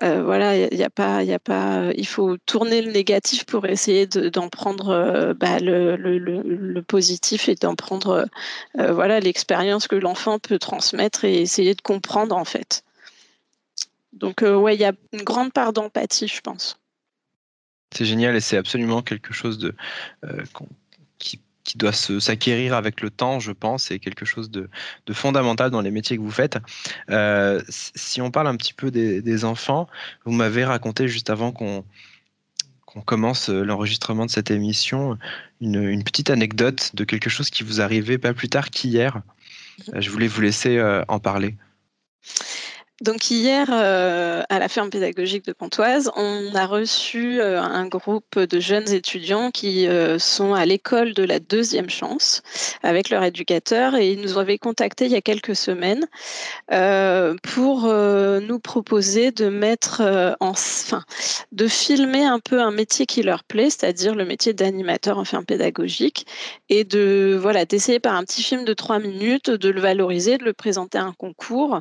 voilà, 0.00 0.56
il 0.56 0.82
a 0.82 0.90
pas, 0.90 1.22
il 1.22 1.32
a 1.32 1.38
pas, 1.38 1.90
il 1.96 2.06
faut 2.06 2.38
tourner 2.38 2.80
le 2.80 2.90
négatif 2.90 3.44
pour 3.44 3.66
essayer 3.66 4.06
d'en 4.06 4.48
prendre 4.48 5.34
bah, 5.34 5.58
le, 5.60 6.80
positif 6.80 7.48
et 7.48 7.54
d'en 7.54 7.74
prendre, 7.74 8.26
voilà, 8.74 9.20
l'expérience 9.20 9.86
que 9.86 9.96
l'enfant 9.96 10.38
peut 10.38 10.58
transmettre 10.58 11.24
et 11.24 11.42
essayer 11.42 11.74
de 11.74 11.82
comprendre 11.82 12.36
en 12.36 12.44
fait. 12.44 12.84
Donc 14.12 14.42
ouais, 14.42 14.74
il 14.74 14.80
y 14.80 14.84
a 14.84 14.92
une 15.12 15.22
grande 15.22 15.52
part 15.52 15.72
d'empathie, 15.72 16.28
je 16.28 16.40
pense. 16.40 16.78
C'est 17.94 18.04
génial 18.04 18.36
et 18.36 18.40
c'est 18.40 18.56
absolument 18.56 19.02
quelque 19.02 19.32
chose 19.32 19.72
euh, 20.24 20.44
qui, 21.18 21.40
qui 21.64 21.78
doit 21.78 21.92
s'acquérir 21.92 22.74
avec 22.74 23.00
le 23.00 23.10
temps, 23.10 23.40
je 23.40 23.52
pense, 23.52 23.90
et 23.90 23.98
quelque 23.98 24.24
chose 24.24 24.50
de, 24.50 24.68
fondamental 25.12 25.70
dans 25.70 25.80
les 25.80 25.90
métiers 25.90 26.16
que 26.16 26.22
vous 26.22 26.30
faites. 26.30 26.58
si 27.68 28.20
on 28.20 28.30
parle 28.30 28.48
un 28.48 28.56
petit 28.56 28.74
peu 28.74 28.90
des, 28.90 29.44
enfants, 29.44 29.88
vous 30.24 30.32
m'avez 30.32 30.64
raconté 30.64 31.08
juste 31.08 31.30
avant 31.30 31.52
qu'on 31.52 31.84
commence 33.04 33.48
l'enregistrement 33.48 34.26
de 34.26 34.30
cette 34.30 34.50
émission 34.50 35.18
une, 35.60 36.02
petite 36.04 36.30
anecdote 36.30 36.90
de 36.94 37.04
quelque 37.04 37.30
chose 37.30 37.50
qui 37.50 37.64
vous 37.64 37.80
arrivait 37.80 38.18
pas 38.18 38.32
plus 38.32 38.48
tard 38.48 38.70
qu'hier. 38.70 39.20
Je 39.94 40.10
voulais 40.10 40.28
vous 40.28 40.40
laisser 40.40 40.80
en 41.08 41.18
parler. 41.18 41.54
Donc 43.00 43.30
hier, 43.30 43.68
euh, 43.70 44.42
à 44.48 44.58
la 44.58 44.68
ferme 44.68 44.90
pédagogique 44.90 45.44
de 45.44 45.52
Pontoise, 45.52 46.10
on 46.16 46.52
a 46.56 46.66
reçu 46.66 47.40
euh, 47.40 47.62
un 47.62 47.86
groupe 47.86 48.36
de 48.36 48.58
jeunes 48.58 48.92
étudiants 48.92 49.52
qui 49.52 49.86
euh, 49.86 50.18
sont 50.18 50.52
à 50.52 50.66
l'école 50.66 51.14
de 51.14 51.22
la 51.22 51.38
deuxième 51.38 51.90
chance 51.90 52.42
avec 52.82 53.10
leur 53.10 53.22
éducateur 53.22 53.94
et 53.94 54.10
ils 54.10 54.20
nous 54.20 54.36
avaient 54.36 54.58
contactés 54.58 55.04
il 55.04 55.12
y 55.12 55.16
a 55.16 55.20
quelques 55.20 55.54
semaines 55.54 56.06
pour 57.42 57.86
nous 57.86 58.58
proposer 58.58 59.30
de 59.30 59.48
mettre 59.48 60.02
de 61.52 61.68
filmer 61.68 62.24
un 62.24 62.40
peu 62.40 62.60
un 62.60 62.70
métier 62.70 63.06
qui 63.06 63.22
leur 63.22 63.44
plaît, 63.44 63.70
c'est-à-dire 63.70 64.14
le 64.14 64.24
métier 64.24 64.52
d'animateur 64.52 65.18
en 65.18 65.24
ferme 65.24 65.44
pédagogique 65.44 66.26
et 66.68 66.84
de 66.84 67.38
voilà 67.40 67.64
d'essayer 67.64 68.00
par 68.00 68.14
un 68.14 68.24
petit 68.24 68.42
film 68.42 68.64
de 68.64 68.74
trois 68.74 68.98
minutes 68.98 69.50
de 69.50 69.68
le 69.68 69.80
valoriser, 69.80 70.38
de 70.38 70.44
le 70.44 70.52
présenter 70.52 70.98
à 70.98 71.04
un 71.04 71.12
concours. 71.12 71.80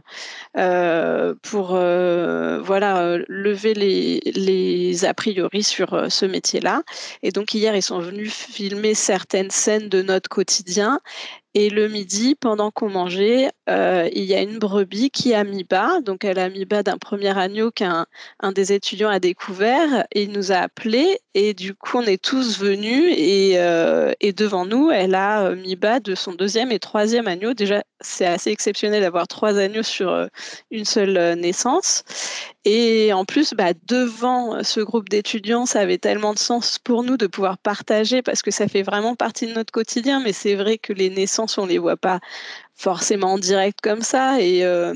Pour 1.42 1.76
euh, 1.76 2.60
voilà 2.62 3.02
euh, 3.02 3.24
lever 3.28 3.74
les, 3.74 5.06
a 5.06 5.14
priori 5.14 5.64
sur 5.64 6.06
ce 6.10 6.26
métier-là. 6.26 6.84
Et 7.24 7.32
donc 7.32 7.54
hier, 7.54 7.76
ils 7.76 7.82
sont 7.82 8.00
venus 8.00 8.34
filmer 8.34 8.94
certaines 8.94 9.52
scènes 9.52 9.90
de 9.90 10.02
notre 10.02 10.30
quotidien 10.30 11.00
et 11.60 11.72
le 11.72 11.88
midi, 11.88 12.36
pendant 12.36 12.70
qu'on 12.70 12.88
mangeait, 12.88 13.50
euh, 13.68 14.08
il 14.14 14.26
y 14.26 14.36
a 14.36 14.42
une 14.44 14.60
brebis 14.60 15.10
qui 15.10 15.34
a 15.34 15.44
mis 15.44 15.64
bas. 15.64 16.02
Donc, 16.02 16.24
elle 16.24 16.38
a 16.38 16.50
mis 16.50 16.66
bas 16.66 16.84
d'un 16.84 17.00
premier 17.00 17.36
agneau 17.36 17.72
qu'un 17.72 18.06
un 18.42 18.52
des 18.52 18.74
étudiants 18.74 19.10
a 19.10 19.20
découvert. 19.20 20.06
Il 20.14 20.34
nous 20.34 20.52
a 20.52 20.58
appelés. 20.58 21.18
Et 21.34 21.56
du 21.56 21.74
coup, 21.74 21.98
on 21.98 22.04
est 22.04 22.24
tous 22.24 22.60
venus. 22.60 23.12
Et, 23.18 23.54
euh, 23.56 24.14
et 24.20 24.34
devant 24.34 24.68
nous, 24.68 24.92
elle 24.92 25.16
a 25.16 25.46
euh, 25.46 25.56
mis 25.56 25.76
bas 25.76 26.00
de 26.00 26.14
son 26.14 26.34
deuxième 26.34 26.72
et 26.72 26.78
troisième 26.78 27.28
agneau. 27.28 27.56
Déjà, 27.56 27.82
c'est 28.02 28.26
assez 28.26 28.52
exceptionnel 28.52 29.02
d'avoir 29.02 29.28
trois 29.28 29.58
agneaux 29.58 29.84
sur 29.84 30.28
une 30.72 30.86
seule 30.86 31.40
naissance. 31.40 32.04
Et 32.70 33.14
en 33.14 33.24
plus, 33.24 33.54
bah, 33.54 33.72
devant 33.88 34.62
ce 34.64 34.82
groupe 34.82 35.08
d'étudiants, 35.08 35.66
ça 35.66 35.80
avait 35.80 35.98
tellement 35.98 36.34
de 36.34 36.40
sens 36.40 36.80
pour 36.80 37.04
nous 37.04 37.16
de 37.16 37.26
pouvoir 37.26 37.58
partager 37.58 38.22
parce 38.22 38.42
que 38.42 38.52
ça 38.52 38.68
fait 38.68 38.84
vraiment 38.84 39.16
partie 39.16 39.48
de 39.48 39.54
notre 39.54 39.72
quotidien. 39.72 40.20
Mais 40.20 40.34
c'est 40.34 40.56
vrai 40.56 40.78
que 40.78 40.92
les 40.92 41.10
naissances, 41.10 41.58
on 41.58 41.66
les 41.66 41.78
voit 41.78 41.96
pas 41.96 42.20
forcément 42.76 43.34
en 43.34 43.38
direct 43.38 43.80
comme 43.82 44.02
ça. 44.02 44.42
Et, 44.42 44.66
euh, 44.66 44.94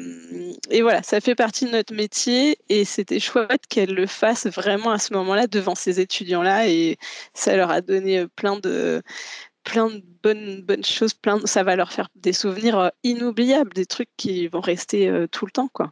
et 0.70 0.81
voilà, 0.81 1.01
ça 1.01 1.22
fait 1.22 1.34
partie 1.34 1.65
de 1.65 1.72
notre 1.72 1.93
métier. 1.93 2.58
Et 2.67 2.84
c'était 2.84 3.22
chouette 3.22 3.65
qu'elle 3.70 3.93
le 3.93 4.05
fasse 4.05 4.48
vraiment 4.48 4.91
à 4.91 5.00
ce 5.00 5.13
moment-là 5.13 5.48
devant 5.48 5.75
ces 5.75 6.01
étudiants-là. 6.01 6.67
Et 6.67 6.98
ça 7.34 7.55
leur 7.55 7.72
a 7.72 7.79
donné 7.79 8.27
plein 8.36 8.58
de 8.60 9.01
plein 9.63 9.89
de 9.89 10.03
bonnes, 10.24 10.62
bonnes 10.62 10.84
choses, 10.84 11.13
ça 11.46 11.63
va 11.63 11.75
leur 11.75 11.91
faire 11.91 12.10
des 12.15 12.34
souvenirs 12.34 12.77
euh, 12.77 12.89
inoubliables, 13.03 13.74
des 13.74 13.86
trucs 13.86 14.10
qui 14.18 14.48
vont 14.48 14.62
rester 14.62 15.08
euh, 15.08 15.27
tout 15.27 15.46
le 15.46 15.51
temps, 15.51 15.70
quoi. 15.72 15.91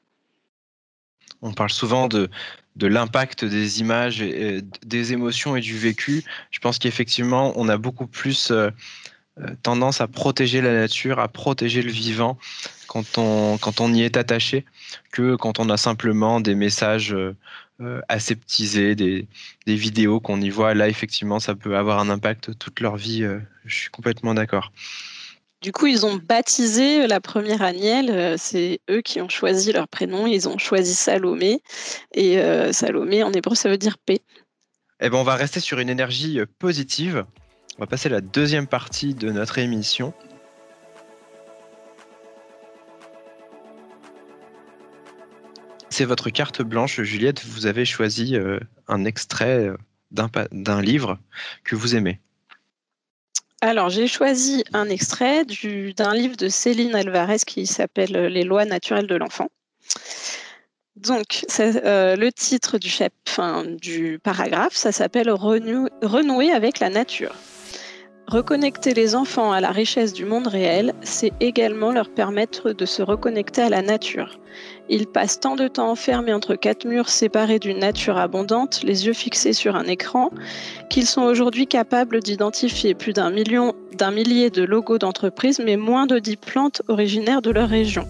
On 1.42 1.54
parle 1.54 1.70
souvent 1.70 2.08
de, 2.08 2.30
de 2.76 2.88
l'impact 2.88 3.46
des 3.46 3.80
images, 3.80 4.20
des 4.20 5.14
émotions 5.14 5.56
et 5.56 5.62
du 5.62 5.78
vécu. 5.78 6.26
Je 6.52 6.60
pense 6.60 6.80
qu'effectivement, 6.80 7.54
on 7.56 7.70
a 7.70 7.78
beaucoup 7.78 8.08
plus 8.08 8.52
euh, 8.52 8.72
tendance 9.64 10.02
à 10.02 10.08
protéger 10.08 10.60
la 10.60 10.74
nature, 10.74 11.20
à 11.20 11.30
protéger 11.30 11.82
le 11.82 11.92
vivant 11.92 12.38
quand 12.88 13.18
on, 13.18 13.58
quand 13.58 13.80
on 13.80 13.94
y 13.94 14.02
est 14.02 14.18
attaché, 14.18 14.66
que 15.12 15.38
quand 15.38 15.60
on 15.60 15.70
a 15.70 15.78
simplement 15.78 16.42
des 16.42 16.56
messages 16.56 17.16
aseptisés, 18.08 18.96
des, 18.96 19.28
des 19.66 19.76
vidéos 19.76 20.20
qu'on 20.20 20.42
y 20.42 20.50
voit. 20.50 20.74
Là, 20.74 20.90
effectivement, 20.90 21.40
ça 21.40 21.56
peut 21.56 21.78
avoir 21.78 22.00
un 22.00 22.10
impact 22.10 22.58
toute 22.58 22.80
leur 22.80 22.98
vie. 22.98 23.26
je 23.66 23.76
suis 23.76 23.90
complètement 23.90 24.34
d'accord. 24.34 24.72
Du 25.62 25.74
coup, 25.74 25.88
ils 25.88 26.06
ont 26.06 26.16
baptisé 26.16 27.06
la 27.06 27.20
première 27.20 27.62
Agnelle. 27.62 28.10
Euh, 28.10 28.36
c'est 28.38 28.80
eux 28.90 29.02
qui 29.02 29.20
ont 29.20 29.28
choisi 29.28 29.74
leur 29.74 29.90
prénom. 29.90 30.26
Ils 30.26 30.48
ont 30.48 30.58
choisi 30.58 30.96
Salomé. 30.96 31.62
Et 32.14 32.40
euh, 32.40 32.72
Salomé, 32.72 33.24
en 33.24 33.34
hébreu, 33.34 33.56
ça 33.56 33.70
veut 33.70 33.78
dire 33.78 33.98
paix. 33.98 34.22
Eh 35.02 35.10
ben, 35.10 35.18
on 35.18 35.24
va 35.24 35.36
rester 35.36 35.60
sur 35.60 35.80
une 35.80 35.90
énergie 35.90 36.40
euh, 36.40 36.46
positive. 36.60 37.26
On 37.78 37.82
va 37.82 37.88
passer 37.88 38.08
à 38.08 38.12
la 38.12 38.22
deuxième 38.22 38.68
partie 38.68 39.14
de 39.14 39.32
notre 39.32 39.58
émission. 39.58 40.14
C'est 46.00 46.06
votre 46.06 46.30
carte 46.30 46.62
blanche, 46.62 47.02
Juliette. 47.02 47.44
Vous 47.46 47.66
avez 47.66 47.84
choisi 47.84 48.38
un 48.88 49.04
extrait 49.04 49.70
d'un 50.12 50.82
livre 50.82 51.20
que 51.66 51.76
vous 51.76 51.94
aimez. 51.94 52.22
Alors, 53.60 53.90
j'ai 53.90 54.08
choisi 54.08 54.64
un 54.72 54.88
extrait 54.88 55.44
d'un 55.44 56.14
livre 56.14 56.38
de 56.38 56.48
Céline 56.48 56.96
Alvarez 56.96 57.40
qui 57.46 57.68
s'appelle 57.68 58.14
Les 58.28 58.46
lois 58.46 58.64
naturelles 58.64 59.08
de 59.08 59.16
l'enfant. 59.16 59.50
Donc, 60.96 61.46
euh, 61.60 62.16
le 62.16 62.32
titre 62.32 62.78
du, 62.78 62.90
du 63.82 64.20
paragraphe, 64.24 64.76
ça 64.76 64.94
s'appelle 64.94 65.30
Renouer 65.30 66.52
avec 66.54 66.80
la 66.80 66.90
nature. 66.90 67.36
Reconnecter 68.30 68.94
les 68.94 69.16
enfants 69.16 69.52
à 69.52 69.60
la 69.60 69.72
richesse 69.72 70.14
du 70.14 70.24
monde 70.24 70.46
réel, 70.46 70.94
c'est 71.02 71.32
également 71.40 71.92
leur 71.92 72.10
permettre 72.10 72.74
de 72.74 72.86
se 72.86 73.02
reconnecter 73.02 73.64
à 73.64 73.70
la 73.70 73.82
nature. 73.82 74.38
Ils 74.88 75.08
passent 75.08 75.40
tant 75.40 75.56
de 75.56 75.68
temps 75.68 75.90
enfermés 75.90 76.32
entre 76.32 76.54
quatre 76.54 76.86
murs 76.86 77.10
séparés 77.10 77.58
d'une 77.58 77.80
nature 77.80 78.20
abondante, 78.20 78.84
les 78.84 79.08
yeux 79.08 79.14
fixés 79.14 79.54
sur 79.54 79.76
un 79.76 79.86
écran, 79.86 80.30
qu'ils 80.92 81.08
sont 81.08 81.24
aujourd'hui 81.24 81.66
capables 81.66 82.20
d'identifier 82.20 82.94
plus 82.94 83.14
d'un 83.14 83.32
million, 83.32 83.74
d'un 83.98 84.12
millier 84.12 84.52
de 84.52 84.62
logos 84.62 85.00
d'entreprises, 85.00 85.60
mais 85.60 85.76
moins 85.76 86.06
de 86.06 86.20
dix 86.20 86.38
plantes 86.38 86.84
originaires 86.88 87.42
de 87.42 87.50
leur 87.50 87.68
région. 87.68 88.08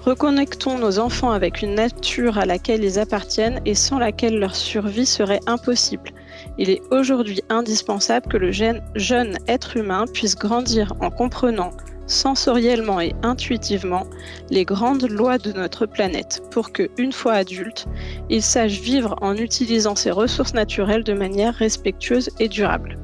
Reconnectons 0.00 0.78
nos 0.78 0.98
enfants 0.98 1.32
avec 1.32 1.60
une 1.60 1.74
nature 1.74 2.38
à 2.38 2.46
laquelle 2.46 2.82
ils 2.82 2.98
appartiennent 2.98 3.60
et 3.66 3.74
sans 3.74 3.98
laquelle 3.98 4.38
leur 4.38 4.56
survie 4.56 5.04
serait 5.04 5.40
impossible. 5.46 6.14
Il 6.58 6.70
est 6.70 6.82
aujourd'hui 6.90 7.42
indispensable 7.48 8.28
que 8.28 8.36
le 8.36 8.52
jeune 8.52 9.38
être 9.48 9.76
humain 9.76 10.04
puisse 10.12 10.36
grandir 10.36 10.92
en 11.00 11.10
comprenant 11.10 11.72
sensoriellement 12.06 13.00
et 13.00 13.14
intuitivement 13.22 14.06
les 14.50 14.64
grandes 14.64 15.08
lois 15.10 15.38
de 15.38 15.52
notre 15.52 15.86
planète 15.86 16.42
pour 16.50 16.72
que, 16.72 16.90
une 16.98 17.12
fois 17.12 17.32
adulte, 17.32 17.86
il 18.28 18.42
sache 18.42 18.80
vivre 18.80 19.16
en 19.22 19.36
utilisant 19.36 19.96
ses 19.96 20.10
ressources 20.10 20.54
naturelles 20.54 21.04
de 21.04 21.14
manière 21.14 21.54
respectueuse 21.54 22.30
et 22.38 22.48
durable. 22.48 22.98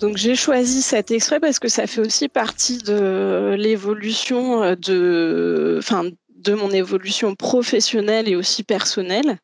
Donc 0.00 0.16
j'ai 0.16 0.34
choisi 0.34 0.82
cet 0.82 1.10
extrait 1.10 1.40
parce 1.40 1.58
que 1.58 1.68
ça 1.68 1.86
fait 1.86 2.00
aussi 2.00 2.28
partie 2.28 2.78
de 2.78 3.54
l'évolution 3.56 4.74
de, 4.74 5.76
enfin, 5.78 6.04
de 6.44 6.54
mon 6.54 6.70
évolution 6.70 7.34
professionnelle 7.34 8.28
et 8.28 8.36
aussi 8.36 8.62
personnelle. 8.62 9.38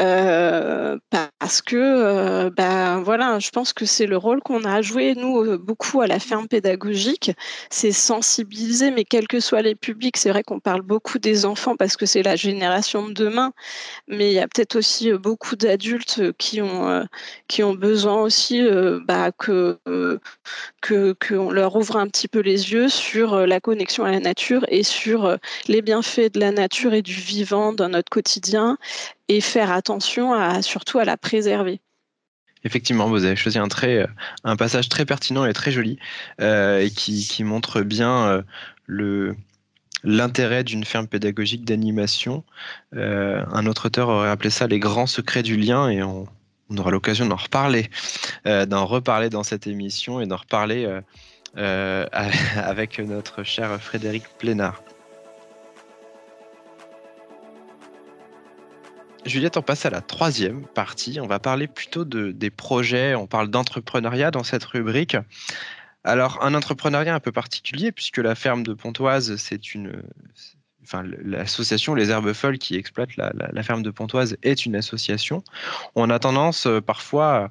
Euh, 0.00 0.96
parce 1.10 1.60
que, 1.60 1.76
euh, 1.76 2.50
ben 2.50 3.02
voilà, 3.02 3.38
je 3.38 3.50
pense 3.50 3.74
que 3.74 3.84
c'est 3.84 4.06
le 4.06 4.16
rôle 4.16 4.40
qu'on 4.40 4.64
a 4.64 4.80
joué 4.80 5.14
nous 5.14 5.42
euh, 5.42 5.58
beaucoup 5.58 6.00
à 6.00 6.06
la 6.06 6.18
ferme 6.18 6.48
pédagogique, 6.48 7.32
c'est 7.68 7.92
sensibiliser, 7.92 8.90
mais 8.90 9.04
quels 9.04 9.28
que 9.28 9.38
soient 9.38 9.60
les 9.60 9.74
publics, 9.74 10.16
c'est 10.16 10.30
vrai 10.30 10.42
qu'on 10.44 10.60
parle 10.60 10.80
beaucoup 10.80 11.18
des 11.18 11.44
enfants 11.44 11.76
parce 11.76 11.98
que 11.98 12.06
c'est 12.06 12.22
la 12.22 12.36
génération 12.36 13.06
de 13.06 13.12
demain, 13.12 13.52
mais 14.08 14.30
il 14.30 14.34
y 14.34 14.38
a 14.38 14.48
peut-être 14.48 14.76
aussi 14.76 15.12
beaucoup 15.12 15.56
d'adultes 15.56 16.32
qui 16.38 16.62
ont 16.62 17.06
qui 17.48 17.62
ont 17.62 17.74
besoin 17.74 18.22
aussi 18.22 18.62
bah, 19.06 19.30
que 19.32 19.78
que 20.80 21.14
qu'on 21.26 21.50
leur 21.50 21.76
ouvre 21.76 21.96
un 21.96 22.06
petit 22.08 22.28
peu 22.28 22.40
les 22.40 22.72
yeux 22.72 22.88
sur 22.88 23.46
la 23.46 23.60
connexion 23.60 24.04
à 24.04 24.10
la 24.10 24.20
nature 24.20 24.64
et 24.68 24.82
sur 24.82 25.36
les 25.68 25.82
bienfaits 25.82 26.32
de 26.34 26.40
la 26.40 26.50
nature 26.52 26.94
et 26.94 27.02
du 27.02 27.14
vivant 27.14 27.72
dans 27.72 27.88
notre 27.88 28.10
quotidien 28.10 28.78
et 29.32 29.40
faire 29.40 29.72
attention 29.72 30.34
à, 30.34 30.60
surtout 30.60 30.98
à 30.98 31.04
la 31.04 31.16
préserver. 31.16 31.80
Effectivement, 32.64 33.08
vous 33.08 33.24
avez 33.24 33.34
choisi 33.34 33.58
un, 33.58 33.68
très, 33.68 34.02
euh, 34.02 34.06
un 34.44 34.56
passage 34.56 34.88
très 34.88 35.04
pertinent 35.04 35.46
et 35.46 35.52
très 35.52 35.72
joli 35.72 35.98
euh, 36.40 36.80
et 36.80 36.90
qui, 36.90 37.42
montre 37.42 37.80
bien 37.80 38.44
euh, 38.88 39.32
l'intérêt 40.04 40.64
d'une 40.64 40.84
ferme 40.84 41.06
pédagogique 41.06 41.64
d'animation. 41.64 42.44
un 42.92 43.66
autre 43.66 43.86
auteur 43.86 44.08
aurait 44.08 44.30
appelé 44.30 44.50
ça 44.50 44.66
les 44.66 44.78
grands 44.78 45.06
secrets 45.06 45.42
du 45.42 45.56
lien 45.56 45.88
et 45.88 46.02
on, 46.02 46.26
on 46.68 46.76
aura 46.76 46.90
l'occasion 46.90 47.26
d'en 47.26 47.36
reparler, 47.36 47.88
d'en 48.44 48.84
reparler 48.84 49.30
dans 49.30 49.44
cette 49.44 49.66
émission 49.66 50.20
et 50.20 50.26
d'en 50.26 50.36
reparler 50.36 50.88
avec 51.56 52.98
notre 52.98 53.44
cher 53.44 53.80
Frédéric 53.80 54.24
Plénard. 54.38 54.82
Juliette, 59.24 59.56
on 59.56 59.62
passe 59.62 59.86
à 59.86 59.90
la 59.90 60.00
troisième 60.00 60.66
partie. 60.66 61.20
On 61.20 61.26
va 61.26 61.38
parler 61.38 61.68
plutôt 61.68 62.04
de, 62.04 62.32
des 62.32 62.50
projets. 62.50 63.14
On 63.14 63.26
parle 63.26 63.48
d'entrepreneuriat 63.48 64.30
dans 64.30 64.42
cette 64.42 64.64
rubrique. 64.64 65.16
Alors, 66.04 66.42
un 66.42 66.54
entrepreneuriat 66.54 67.14
un 67.14 67.20
peu 67.20 67.30
particulier, 67.30 67.92
puisque 67.92 68.18
la 68.18 68.34
ferme 68.34 68.64
de 68.64 68.74
Pontoise, 68.74 69.36
c'est 69.36 69.74
une. 69.74 70.02
Enfin, 70.82 71.04
l'association 71.24 71.94
Les 71.94 72.10
Herbes 72.10 72.32
Folles 72.32 72.58
qui 72.58 72.74
exploite 72.74 73.10
la, 73.16 73.62
ferme 73.62 73.84
de 73.84 73.90
Pontoise 73.90 74.36
est 74.42 74.66
une 74.66 74.74
association. 74.74 75.44
On 75.94 76.10
a 76.10 76.18
tendance 76.18 76.66
euh, 76.66 76.80
parfois 76.80 77.50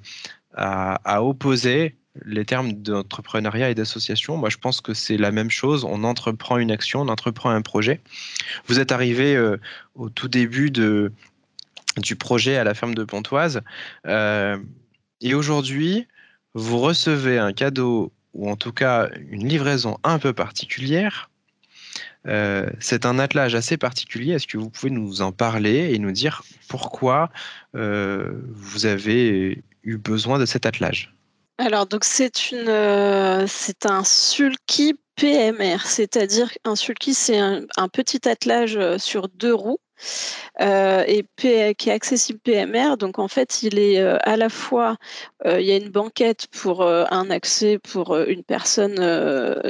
à, 0.53 0.95
à 1.05 1.23
opposer 1.23 1.95
les 2.25 2.43
termes 2.43 2.73
d'entrepreneuriat 2.73 3.69
et 3.69 3.75
d'association. 3.75 4.35
Moi, 4.35 4.49
je 4.49 4.57
pense 4.57 4.81
que 4.81 4.93
c'est 4.93 5.15
la 5.15 5.31
même 5.31 5.49
chose. 5.49 5.85
On 5.85 6.03
entreprend 6.03 6.57
une 6.57 6.71
action, 6.71 6.99
on 7.01 7.07
entreprend 7.07 7.51
un 7.51 7.61
projet. 7.61 8.01
Vous 8.67 8.79
êtes 8.79 8.91
arrivé 8.91 9.35
euh, 9.37 9.57
au 9.95 10.09
tout 10.09 10.27
début 10.27 10.71
de, 10.71 11.13
du 11.98 12.15
projet 12.15 12.57
à 12.57 12.63
la 12.63 12.74
ferme 12.74 12.95
de 12.95 13.03
Pontoise. 13.03 13.62
Euh, 14.07 14.57
et 15.21 15.33
aujourd'hui, 15.33 16.07
vous 16.53 16.79
recevez 16.79 17.38
un 17.38 17.53
cadeau 17.53 18.12
ou 18.33 18.50
en 18.50 18.55
tout 18.55 18.71
cas 18.71 19.10
une 19.29 19.48
livraison 19.48 19.98
un 20.03 20.19
peu 20.19 20.33
particulière. 20.33 21.29
Euh, 22.27 22.69
c'est 22.79 23.05
un 23.05 23.19
attelage 23.19 23.55
assez 23.55 23.77
particulier. 23.77 24.33
Est-ce 24.33 24.48
que 24.48 24.57
vous 24.57 24.69
pouvez 24.69 24.91
nous 24.91 25.21
en 25.21 25.31
parler 25.31 25.93
et 25.93 26.00
nous 26.00 26.12
dire 26.12 26.43
pourquoi 26.69 27.29
vous 27.74 28.86
avez 28.86 29.63
eu 29.83 29.98
besoin 29.98 30.39
de 30.39 30.45
cet 30.45 30.65
attelage? 30.65 31.13
Alors, 31.62 31.86
donc 31.86 32.05
c'est 32.05 32.51
une, 32.51 32.69
euh, 32.69 33.45
c'est 33.48 33.86
un 33.86 34.03
sulky 34.03 34.95
PMR, 35.15 35.86
c'est-à-dire 35.86 36.51
un 36.65 36.75
sulky, 36.75 37.13
c'est 37.13 37.38
un, 37.38 37.88
petit 37.93 38.27
attelage 38.27 38.77
euh, 38.77 38.98
sur 38.98 39.29
deux 39.29 39.53
roues. 39.53 39.77
Euh, 40.60 41.03
et 41.08 41.25
qui 41.36 41.89
est 41.89 41.93
accessible 41.93 42.39
PMR. 42.39 42.98
Donc 42.98 43.20
en 43.20 43.27
fait, 43.27 43.63
il 43.63 43.79
est 43.79 44.00
à 44.00 44.38
la 44.38 44.50
fois, 44.50 44.98
il 45.46 45.62
y 45.62 45.72
a 45.72 45.77
une 45.77 45.89
banquette 45.89 46.48
pour 46.48 46.84
un 46.84 47.29
accès 47.29 47.79
pour 47.79 48.17
une 48.17 48.43
personne 48.43 48.96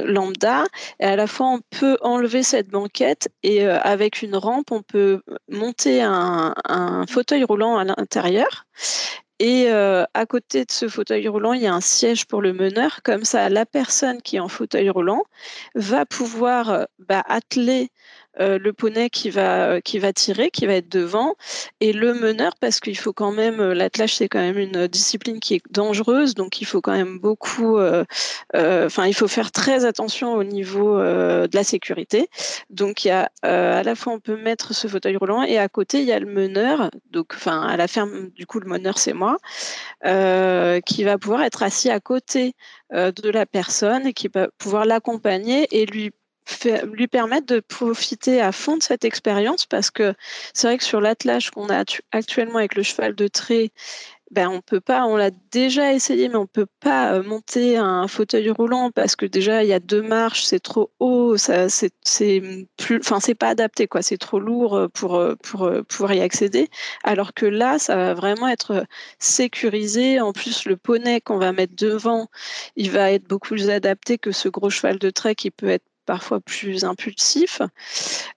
lambda, 0.04 0.64
et 1.00 1.04
à 1.04 1.16
la 1.16 1.26
fois 1.26 1.46
on 1.48 1.60
peut 1.78 1.96
enlever 2.02 2.42
cette 2.42 2.68
banquette 2.68 3.28
et 3.42 3.64
avec 3.66 4.22
une 4.22 4.36
rampe, 4.36 4.72
on 4.72 4.82
peut 4.82 5.22
monter 5.48 6.02
un 6.02 7.04
fauteuil 7.08 7.44
roulant 7.44 7.78
à 7.78 7.84
l'intérieur. 7.84 8.66
Et 9.42 9.72
euh, 9.72 10.04
à 10.14 10.24
côté 10.24 10.64
de 10.64 10.70
ce 10.70 10.86
fauteuil 10.88 11.26
roulant, 11.26 11.52
il 11.52 11.62
y 11.62 11.66
a 11.66 11.74
un 11.74 11.80
siège 11.80 12.26
pour 12.26 12.40
le 12.40 12.52
meneur. 12.52 13.00
Comme 13.02 13.24
ça, 13.24 13.48
la 13.48 13.66
personne 13.66 14.22
qui 14.22 14.36
est 14.36 14.40
en 14.40 14.46
fauteuil 14.46 14.88
roulant 14.88 15.24
va 15.74 16.06
pouvoir 16.06 16.70
euh, 16.70 16.84
bah, 17.00 17.24
atteler 17.26 17.90
euh, 18.40 18.58
le 18.58 18.72
poney 18.72 19.10
qui 19.10 19.28
va, 19.28 19.72
euh, 19.72 19.80
qui 19.80 19.98
va 19.98 20.12
tirer, 20.12 20.50
qui 20.50 20.66
va 20.66 20.74
être 20.74 20.88
devant, 20.88 21.34
et 21.80 21.92
le 21.92 22.14
meneur, 22.14 22.52
parce 22.60 22.80
qu'il 22.80 22.96
faut 22.96 23.12
quand 23.12 23.32
même, 23.32 23.60
euh, 23.60 23.74
l'attelage, 23.74 24.16
c'est 24.16 24.28
quand 24.28 24.40
même 24.40 24.58
une 24.58 24.86
discipline 24.86 25.38
qui 25.38 25.54
est 25.54 25.62
dangereuse, 25.70 26.34
donc 26.34 26.62
il 26.62 26.64
faut 26.64 26.80
quand 26.80 26.92
même 26.92 27.18
beaucoup, 27.18 27.78
enfin, 28.54 29.06
il 29.06 29.14
faut 29.14 29.28
faire 29.28 29.50
très 29.52 29.84
attention 29.84 30.34
au 30.34 30.44
niveau 30.44 30.98
de 30.98 31.54
la 31.54 31.64
sécurité. 31.64 32.28
Donc, 32.70 33.04
il 33.04 33.08
y 33.08 33.10
a, 33.10 33.30
à 33.42 33.82
la 33.82 33.94
fois, 33.94 34.12
on 34.14 34.20
peut 34.20 34.36
mettre 34.36 34.74
ce 34.74 34.88
fauteuil 34.88 35.16
roulant, 35.16 35.42
et 35.42 35.58
à 35.58 35.68
côté, 35.68 36.00
il 36.00 36.06
y 36.06 36.12
a 36.12 36.18
le 36.18 36.26
meneur, 36.26 36.90
donc, 37.10 37.32
enfin, 37.34 37.62
à 37.62 37.76
la 37.76 37.88
ferme, 37.88 38.30
du 38.30 38.46
coup, 38.46 38.60
le 38.60 38.68
meneur, 38.68 38.98
c'est 38.98 39.12
moi, 39.12 39.36
qui 40.02 41.04
va 41.04 41.18
pouvoir 41.18 41.42
être 41.42 41.62
assis 41.62 41.90
à 41.90 42.00
côté 42.00 42.54
de 42.92 43.30
la 43.30 43.46
personne 43.46 44.06
et 44.06 44.12
qui 44.12 44.28
va 44.28 44.48
pouvoir 44.58 44.84
l'accompagner 44.84 45.68
et 45.70 45.86
lui 45.86 46.12
lui 46.92 47.08
permettre 47.08 47.46
de 47.46 47.60
profiter 47.60 48.40
à 48.40 48.52
fond 48.52 48.76
de 48.76 48.82
cette 48.82 49.04
expérience 49.04 49.66
parce 49.66 49.90
que 49.90 50.14
c'est 50.54 50.66
vrai 50.66 50.78
que 50.78 50.84
sur 50.84 51.00
l'attelage 51.00 51.50
qu'on 51.50 51.68
a 51.68 51.84
actuellement 52.12 52.58
avec 52.58 52.74
le 52.74 52.82
cheval 52.82 53.14
de 53.14 53.28
trait, 53.28 53.72
ben 54.32 54.48
on 54.48 54.62
peut 54.62 54.80
pas, 54.80 55.04
on 55.04 55.16
l'a 55.16 55.30
déjà 55.50 55.92
essayé, 55.92 56.28
mais 56.28 56.36
on 56.36 56.46
peut 56.46 56.66
pas 56.80 57.12
euh, 57.14 57.22
monter 57.22 57.76
un 57.76 58.08
fauteuil 58.08 58.50
roulant 58.50 58.90
parce 58.90 59.14
que 59.14 59.26
déjà 59.26 59.62
il 59.62 59.68
y 59.68 59.74
a 59.74 59.78
deux 59.80 60.00
marches, 60.00 60.44
c'est 60.44 60.60
trop 60.60 60.90
haut, 61.00 61.36
c'est 61.36 62.42
plus, 62.78 62.98
enfin 63.00 63.20
c'est 63.20 63.34
pas 63.34 63.50
adapté 63.50 63.86
quoi, 63.86 64.00
c'est 64.00 64.16
trop 64.16 64.40
lourd 64.40 64.74
euh, 64.74 64.88
pour 64.88 65.16
euh, 65.16 65.34
pour 65.42 65.70
pour 65.88 66.12
y 66.12 66.20
accéder. 66.20 66.68
Alors 67.04 67.34
que 67.34 67.44
là, 67.46 67.78
ça 67.78 67.94
va 67.94 68.14
vraiment 68.14 68.48
être 68.48 68.86
sécurisé. 69.18 70.20
En 70.20 70.32
plus, 70.32 70.64
le 70.64 70.76
poney 70.78 71.20
qu'on 71.20 71.38
va 71.38 71.52
mettre 71.52 71.74
devant, 71.76 72.28
il 72.76 72.90
va 72.90 73.12
être 73.12 73.28
beaucoup 73.28 73.48
plus 73.48 73.68
adapté 73.70 74.16
que 74.18 74.32
ce 74.32 74.48
gros 74.48 74.70
cheval 74.70 74.98
de 74.98 75.10
trait 75.10 75.34
qui 75.34 75.50
peut 75.50 75.68
être 75.68 75.84
parfois 76.04 76.40
plus 76.40 76.84
impulsif. 76.84 77.62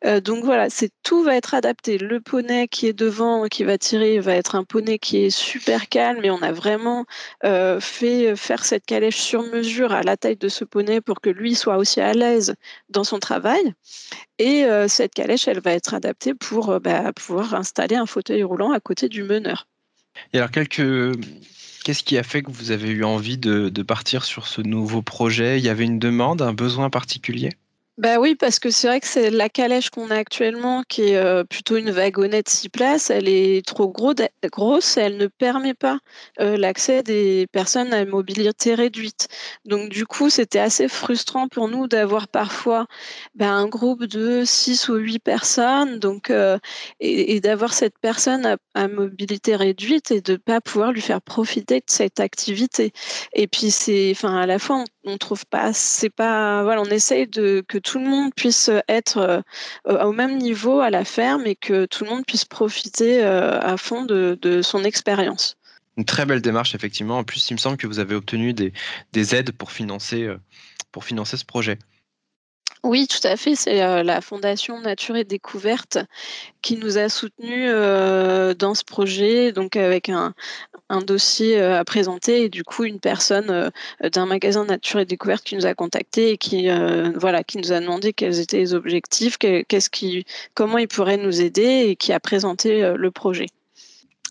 Euh, 0.06 0.19
donc 0.19 0.43
voilà, 0.43 0.69
c'est 0.69 0.91
tout 1.04 1.23
va 1.23 1.36
être 1.36 1.54
adapté. 1.54 1.97
Le 1.97 2.19
poney 2.19 2.67
qui 2.67 2.88
est 2.88 2.93
devant, 2.93 3.45
qui 3.47 3.63
va 3.63 3.78
tirer, 3.78 4.19
va 4.19 4.34
être 4.34 4.56
un 4.56 4.63
poney 4.63 4.99
qui 4.99 5.17
est 5.17 5.30
super 5.30 5.89
calme 5.89 6.23
et 6.23 6.32
on 6.32 6.41
a 6.41 6.51
vraiment 6.51 7.06
euh, 7.43 7.80
fait 7.80 8.36
faire 8.36 8.63
cette 8.65 8.86
calèche 8.86 9.17
sur 9.17 9.43
mesure 9.43 9.91
à 9.91 10.04
la 10.04 10.17
taille 10.17 10.38
de 10.38 10.49
ce 10.49 10.63
poney 10.63 11.01
pour 11.01 11.21
que 11.21 11.30
lui 11.30 11.56
soit 11.56 11.78
aussi 11.78 12.01
à 12.01 12.13
l'aise 12.13 12.56
dans 12.89 13.04
son 13.04 13.19
travail. 13.19 13.73
Et 14.38 14.65
euh, 14.65 14.88
cette 14.88 15.13
calèche, 15.13 15.47
elle 15.47 15.62
va 15.62 15.71
être 15.71 15.93
adaptée 15.93 16.34
pour 16.34 16.80
bah, 16.80 17.13
pouvoir 17.13 17.54
installer 17.56 17.95
un 17.95 18.06
fauteuil 18.06 18.43
roulant 18.43 18.71
à 18.71 18.80
côté 18.80 19.10
du 19.10 19.23
meneur. 19.23 19.67
Et 20.34 20.38
alors 20.38 20.51
quelques 20.51 20.82
Qu'est-ce 21.85 22.03
qui 22.03 22.17
a 22.17 22.23
fait 22.23 22.41
que 22.41 22.49
vous 22.49 22.71
avez 22.71 22.89
eu 22.89 23.03
envie 23.03 23.37
de, 23.37 23.69
partir 23.83 24.23
sur 24.23 24.47
ce 24.47 24.59
nouveau 24.59 25.03
projet? 25.03 25.59
Il 25.59 25.63
y 25.63 25.69
avait 25.69 25.83
une 25.83 25.99
demande, 25.99 26.41
un 26.41 26.51
besoin 26.51 26.89
particulier? 26.89 27.51
Bah 27.97 28.19
oui, 28.19 28.36
parce 28.36 28.60
que 28.60 28.71
c'est 28.71 28.88
vrai 28.88 28.99
que 28.99 29.08
c'est 29.08 29.29
la 29.29 29.47
calèche 29.47 29.89
qu'on 29.89 30.12
a 30.12 30.15
actuellement, 30.17 30.84
qui 30.89 31.03
est 31.03 31.15
euh, 31.15 31.45
plutôt 31.45 31.77
une 31.77 31.91
wagonnette 31.91 32.49
six 32.49 32.67
places, 32.67 33.10
elle 33.10 33.29
est 33.29 33.65
trop 33.65 33.88
gros, 33.88 34.13
grosse 34.51 34.97
et 34.97 35.01
elle 35.01 35.15
ne 35.15 35.27
permet 35.27 35.73
pas 35.73 35.99
euh, 36.41 36.58
l'accès 36.58 37.03
des 37.03 37.47
personnes 37.53 37.93
à 37.93 38.03
mobilité 38.03 38.75
réduite. 38.75 39.29
Donc 39.63 39.88
du 39.88 40.05
coup, 40.05 40.29
c'était 40.29 40.60
assez 40.60 40.89
frustrant 40.89 41.47
pour 41.47 41.69
nous 41.69 41.88
d'avoir 41.88 42.27
parfois 42.27 42.86
bah, 43.34 43.49
un 43.51 43.67
groupe 43.67 44.03
de 44.03 44.43
six 44.45 44.89
ou 44.89 44.95
huit 44.95 45.19
personnes, 45.19 45.97
donc 45.99 46.29
euh, 46.31 46.60
et, 46.99 47.39
d'avoir 47.39 47.73
cette 47.73 47.97
personne 47.99 48.58
à, 48.73 48.88
mobilité 48.89 49.55
réduite 49.55 50.12
et 50.12 50.19
de 50.19 50.36
pas 50.36 50.60
pouvoir 50.60 50.91
lui 50.91 51.01
faire 51.01 51.21
profiter 51.21 51.79
de 51.79 51.86
cette 51.88 52.19
activité. 52.19 52.91
Et 53.31 53.47
puis 53.47 53.71
c'est, 53.71 54.12
enfin 54.12 54.36
à 54.38 54.45
la 54.45 54.60
fois 54.60 54.84
on 55.05 55.17
trouve 55.17 55.45
pas, 55.45 55.71
c'est 55.73 56.09
pas, 56.09 56.63
voilà, 56.63 56.81
on 56.81 56.85
essaye 56.85 57.27
de 57.27 57.63
que 57.67 57.77
tout 57.77 57.99
le 57.99 58.05
monde 58.05 58.33
puisse 58.35 58.69
être 58.87 59.43
euh, 59.87 60.03
au 60.03 60.11
même 60.11 60.37
niveau 60.37 60.79
à 60.79 60.89
la 60.89 61.05
ferme 61.05 61.45
et 61.45 61.55
que 61.55 61.85
tout 61.85 62.03
le 62.03 62.09
monde 62.09 62.25
puisse 62.25 62.45
profiter 62.45 63.23
euh, 63.23 63.59
à 63.61 63.77
fond 63.77 64.03
de, 64.03 64.61
son 64.61 64.83
expérience. 64.83 65.55
Une 65.97 66.05
très 66.05 66.25
belle 66.25 66.41
démarche, 66.41 66.75
effectivement. 66.75 67.19
En 67.19 67.23
plus, 67.23 67.49
il 67.49 67.53
me 67.53 67.59
semble 67.59 67.77
que 67.77 67.87
vous 67.87 67.99
avez 67.99 68.15
obtenu 68.15 68.53
des, 68.53 68.73
aides 69.35 69.51
pour 69.51 69.71
financer, 69.71 70.23
euh, 70.23 70.37
pour 70.91 71.05
financer 71.05 71.37
ce 71.37 71.45
projet. 71.45 71.77
Oui, 72.85 73.07
tout 73.07 73.25
à 73.27 73.35
fait. 73.35 73.55
C'est 73.55 74.03
la 74.03 74.21
Fondation 74.21 74.79
Nature 74.79 75.15
et 75.15 75.23
Découverte 75.23 75.97
qui 76.61 76.77
nous 76.77 76.97
a 76.97 77.09
soutenus 77.09 77.69
dans 77.69 78.75
ce 78.75 78.83
projet, 78.83 79.51
donc 79.51 79.75
avec 79.75 80.09
un, 80.09 80.33
un 80.89 81.01
dossier 81.01 81.59
euh, 81.59 81.79
à 81.79 81.85
présenter 81.85 82.43
et 82.43 82.49
du 82.49 82.63
coup 82.63 82.83
une 82.83 82.99
personne 82.99 83.49
euh, 83.49 83.69
d'un 84.09 84.25
magasin 84.25 84.65
Nature 84.65 84.99
et 84.99 85.05
Découverte 85.05 85.43
qui 85.43 85.55
nous 85.55 85.65
a 85.65 85.73
contacté 85.73 86.31
et 86.31 86.37
qui 86.37 86.69
euh, 86.69 87.11
voilà 87.15 87.43
qui 87.43 87.57
nous 87.57 87.71
a 87.71 87.79
demandé 87.79 88.13
quels 88.13 88.39
étaient 88.39 88.57
les 88.57 88.73
objectifs, 88.73 89.37
qu'est-ce 89.37 89.89
qui, 89.89 90.25
comment 90.53 90.77
il 90.77 90.87
pourrait 90.87 91.17
nous 91.17 91.41
aider 91.41 91.85
et 91.87 91.95
qui 91.95 92.13
a 92.13 92.19
présenté 92.19 92.93
le 92.95 93.11
projet. 93.11 93.47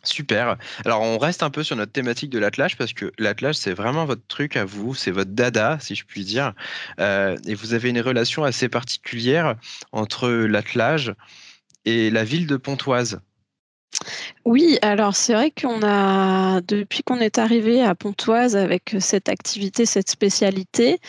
Super. 0.05 0.57
Alors 0.85 1.03
on 1.03 1.19
reste 1.19 1.43
un 1.43 1.51
peu 1.51 1.63
sur 1.63 1.77
notre 1.77 1.93
thématique 1.93 2.31
de 2.31 2.39
l'attelage 2.39 2.77
parce 2.77 2.93
que 2.93 3.13
l'attelage 3.19 3.57
c'est 3.57 3.73
vraiment 3.73 4.05
votre 4.05 4.27
truc 4.27 4.57
à 4.57 4.65
vous, 4.65 4.95
c'est 4.95 5.11
votre 5.11 5.31
dada 5.33 5.79
si 5.81 5.95
je 5.95 6.05
puis 6.05 6.25
dire. 6.25 6.53
et 6.99 7.55
vous 7.55 7.75
avez 7.75 7.91
une 7.91 8.01
relation 8.01 8.45
assez 8.45 8.69
particulière 8.69 9.57
entre 9.93 10.29
l'attelage 10.29 11.15
et 11.85 12.11
la 12.11 12.25
ville 12.25 12.47
de 12.47 12.57
Pontoise. 12.57 13.21
Oui, 14.45 14.79
alors 14.83 15.17
c'est 15.17 15.33
vrai 15.33 15.51
qu'on 15.51 15.81
a, 15.83 16.61
depuis 16.61 17.03
qu'on 17.03 17.19
est 17.19 17.39
arrivé 17.39 17.83
à 17.83 17.95
Pontoise 17.95 18.57
avec 18.57 18.97
cette 19.01 19.31
activité, 19.31 19.87
cette 19.87 20.11
spécialité, 20.11 21.01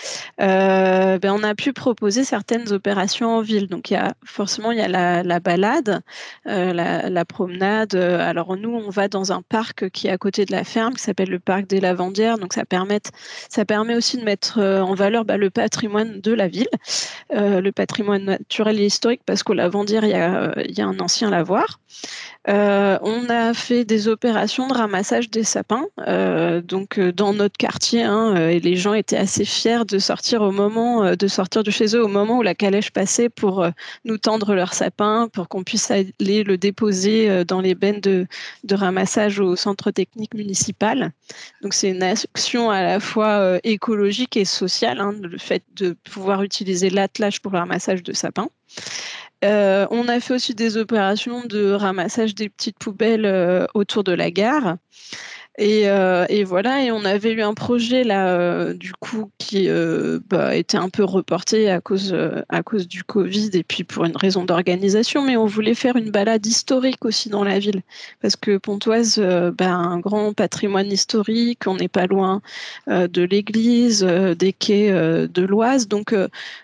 euh, 0.41 1.19
ben 1.19 1.33
on 1.33 1.43
a 1.43 1.53
pu 1.53 1.73
proposer 1.73 2.23
certaines 2.23 2.71
opérations 2.71 3.37
en 3.37 3.41
ville. 3.41 3.67
Donc 3.67 3.89
il 3.91 3.95
y 3.95 3.97
a 3.97 4.13
forcément 4.23 4.71
il 4.71 4.77
y 4.77 4.81
a 4.81 4.87
la, 4.87 5.39
balade, 5.41 6.01
euh, 6.47 6.71
la, 6.73 7.25
promenade. 7.25 7.95
Alors 7.95 8.55
nous 8.55 8.73
on 8.73 8.89
va 8.89 9.09
dans 9.09 9.33
un 9.33 9.41
parc 9.41 9.89
qui 9.89 10.07
est 10.07 10.11
à 10.11 10.17
côté 10.17 10.45
de 10.45 10.53
la 10.53 10.63
ferme, 10.63 10.93
qui 10.93 11.03
s'appelle 11.03 11.29
le 11.29 11.39
parc 11.39 11.67
des 11.67 11.81
Lavandières. 11.81 12.37
Donc 12.37 12.53
ça 12.53 12.63
permet, 12.63 13.01
ça 13.49 13.65
permet 13.65 13.95
aussi 13.95 14.17
de 14.17 14.23
mettre 14.23 14.59
euh, 14.59 14.81
en 14.81 14.93
valeur 14.95 15.25
ben, 15.25 15.37
le 15.37 15.49
patrimoine 15.49 16.21
de 16.21 16.31
la 16.31 16.47
ville, 16.47 16.67
le 17.31 17.71
patrimoine 17.71 18.23
naturel 18.23 18.79
et 18.79 18.85
historique, 18.85 19.21
parce 19.25 19.43
qu'au 19.43 19.53
Lavandière 19.53 20.05
il 20.05 20.11
y 20.77 20.81
a 20.81 20.87
un 20.87 20.99
ancien 20.99 21.29
lavoir. 21.29 21.79
Euh, 22.47 22.99
on 23.01 23.27
a 23.29 23.53
fait 23.55 23.85
des 23.85 24.07
opérations 24.07 24.67
de 24.67 24.73
ramassage 24.73 25.31
des 25.31 25.43
sapins, 25.43 25.87
euh, 26.07 26.61
donc 26.61 26.99
euh, 26.99 27.11
dans 27.11 27.33
notre 27.33 27.57
quartier, 27.57 28.03
hein, 28.03 28.35
et 28.35 28.59
les 28.59 28.75
gens 28.75 28.93
étaient 28.93 29.17
assez 29.17 29.45
fiers 29.45 29.83
de 29.85 29.97
sortir 29.97 30.41
au 30.43 30.51
moment, 30.51 31.15
de 31.15 31.27
sortir 31.27 31.63
de 31.63 31.71
chez 31.71 31.95
eux 31.95 32.03
au 32.03 32.07
moment 32.07 32.37
où 32.37 32.41
la 32.43 32.53
calèche 32.53 32.91
passait 32.91 33.29
pour 33.29 33.67
nous 34.03 34.17
tendre 34.17 34.53
leur 34.53 34.73
sapin, 34.73 35.27
pour 35.33 35.47
qu'on 35.47 35.63
puisse 35.63 35.89
aller 35.89 36.43
le 36.43 36.57
déposer 36.57 37.43
dans 37.45 37.61
les 37.61 37.73
bennes 37.73 38.01
de, 38.01 38.27
ramassage 38.71 39.39
au 39.39 39.55
centre 39.55 39.91
technique 39.91 40.33
municipal. 40.33 41.11
Donc 41.61 41.73
c'est 41.73 41.89
une 41.89 42.03
action 42.03 42.69
à 42.69 42.83
la 42.83 42.99
fois 42.99 43.57
écologique 43.63 44.37
et 44.37 44.45
sociale, 44.45 44.99
hein, 44.99 45.15
le 45.21 45.37
fait 45.37 45.63
de 45.75 45.95
pouvoir 46.11 46.43
utiliser 46.43 46.89
l'attelage 46.89 47.41
pour 47.41 47.51
le 47.51 47.59
ramassage 47.59 48.03
de 48.03 48.13
sapins. 48.13 48.49
Euh, 49.43 49.85
on 49.91 50.07
a 50.07 50.19
fait 50.19 50.33
aussi 50.33 50.55
des 50.55 50.77
opérations 50.77 51.45
de 51.45 51.71
ramassage 51.71 52.35
des 52.35 52.49
petites 52.49 52.79
poubelles 52.79 53.25
euh, 53.25 53.65
autour 53.73 54.03
de 54.03 54.13
la 54.13 54.31
gare. 54.31 54.77
Euh, 55.61 56.25
et, 56.27 56.43
voilà, 56.43 56.83
et 56.83 56.91
on 56.91 57.05
avait 57.05 57.31
eu 57.31 57.41
un 57.41 57.53
projet 57.53 58.03
là, 58.03 58.27
euh, 58.27 58.73
du 58.73 58.91
coup, 58.93 59.31
qui 59.37 59.69
euh, 59.69 60.19
bah, 60.27 60.55
était 60.55 60.77
un 60.77 60.89
peu 60.89 61.03
reporté 61.03 61.69
à 61.69 61.79
cause, 61.79 62.15
à 62.49 62.63
cause 62.63 62.87
du 62.87 63.03
Covid 63.03 63.51
et 63.53 63.63
puis 63.63 63.83
pour 63.83 64.05
une 64.05 64.17
raison 64.17 64.43
d'organisation, 64.43 65.21
mais 65.23 65.37
on 65.37 65.45
voulait 65.45 65.75
faire 65.75 65.95
une 65.95 66.11
balade 66.11 66.45
historique 66.45 67.05
aussi 67.05 67.29
dans 67.29 67.43
la 67.43 67.59
ville, 67.59 67.81
parce 68.21 68.35
que 68.35 68.57
Pontoise, 68.57 69.19
bah, 69.57 69.71
un 69.71 69.99
grand 69.99 70.33
patrimoine 70.33 70.91
historique, 70.91 71.67
on 71.67 71.75
n'est 71.75 71.87
pas 71.87 72.07
loin 72.07 72.41
de 72.87 73.21
l'église, 73.21 74.03
des 74.03 74.53
quais 74.53 74.91
de 74.91 75.41
l'Oise, 75.41 75.87
donc 75.87 76.13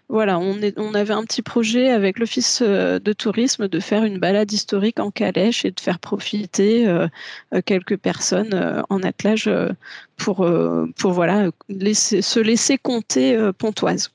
voilà, 0.09 0.39
on, 0.39 0.61
est, 0.61 0.77
on 0.77 0.93
avait 0.93 1.13
un 1.13 1.23
petit 1.23 1.41
projet 1.41 1.89
avec 1.89 2.19
l'Office 2.19 2.61
de 2.61 3.13
tourisme 3.13 3.67
de 3.69 3.79
faire 3.79 4.03
une 4.03 4.17
balade 4.17 4.51
historique 4.51 4.99
en 4.99 5.11
calèche 5.11 5.63
et 5.63 5.71
de 5.71 5.79
faire 5.79 5.99
profiter 5.99 6.87
quelques 7.65 7.97
personnes 7.97 8.80
en 8.89 9.03
attelage 9.03 9.47
euh, 9.47 9.69
pour, 10.17 10.41
euh, 10.41 10.87
pour 10.97 11.11
voilà, 11.11 11.49
se 11.69 12.39
laisser 12.39 12.77
compter 12.77 13.35
euh, 13.35 13.51
Pontoise. 13.51 14.11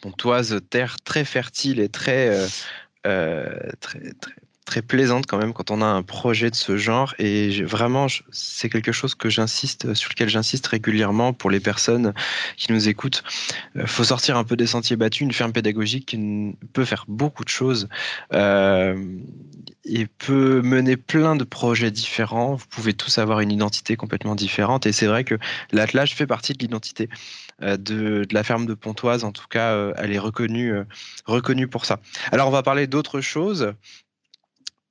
Pontoise, 0.00 0.60
terre 0.70 0.96
très 1.02 1.24
fertile 1.24 1.80
et 1.80 1.88
très, 1.88 2.46
très, 3.02 4.12
très 4.64 4.82
plaisante 4.82 5.26
quand 5.26 5.38
même 5.38 5.52
quand 5.52 5.70
on 5.70 5.82
a 5.82 5.86
un 5.86 6.02
projet 6.02 6.50
de 6.50 6.54
ce 6.54 6.76
genre 6.76 7.14
et 7.18 7.62
vraiment 7.64 8.06
c'est 8.30 8.68
quelque 8.68 8.92
chose 8.92 9.14
que 9.14 9.28
j'insiste 9.28 9.92
sur 9.94 10.10
lequel 10.10 10.28
j'insiste 10.28 10.66
régulièrement 10.66 11.32
pour 11.32 11.50
les 11.50 11.60
personnes 11.60 12.14
qui 12.56 12.72
nous 12.72 12.88
écoutent. 12.88 13.22
Il 13.74 13.82
euh, 13.82 13.86
faut 13.86 14.04
sortir 14.04 14.36
un 14.36 14.44
peu 14.44 14.56
des 14.56 14.66
sentiers 14.66 14.96
battus. 14.96 15.22
Une 15.22 15.32
ferme 15.32 15.52
pédagogique 15.52 16.16
peut 16.72 16.84
faire 16.84 17.04
beaucoup 17.08 17.44
de 17.44 17.48
choses 17.48 17.88
euh, 18.32 18.96
et 19.84 20.06
peut 20.06 20.62
mener 20.62 20.96
plein 20.96 21.36
de 21.36 21.44
projets 21.44 21.90
différents. 21.90 22.54
Vous 22.54 22.66
pouvez 22.70 22.94
tous 22.94 23.18
avoir 23.18 23.40
une 23.40 23.52
identité 23.52 23.96
complètement 23.96 24.34
différente 24.34 24.86
et 24.86 24.92
c'est 24.92 25.06
vrai 25.06 25.24
que 25.24 25.38
l'attelage 25.72 26.14
fait 26.14 26.26
partie 26.26 26.54
de 26.54 26.58
l'identité 26.58 27.10
euh, 27.62 27.76
de, 27.76 28.24
de, 28.24 28.34
la 28.34 28.42
ferme 28.42 28.64
de 28.64 28.74
Pontoise. 28.74 29.24
En 29.24 29.32
tout 29.32 29.46
cas, 29.48 29.92
elle 29.96 30.12
est 30.12 30.18
reconnue, 30.18 30.74
reconnue 31.26 31.68
pour 31.68 31.84
ça. 31.84 32.00
Alors 32.32 32.48
on 32.48 32.50
va 32.50 32.62
parler 32.62 32.86
d'autres 32.86 33.20
choses 33.20 33.74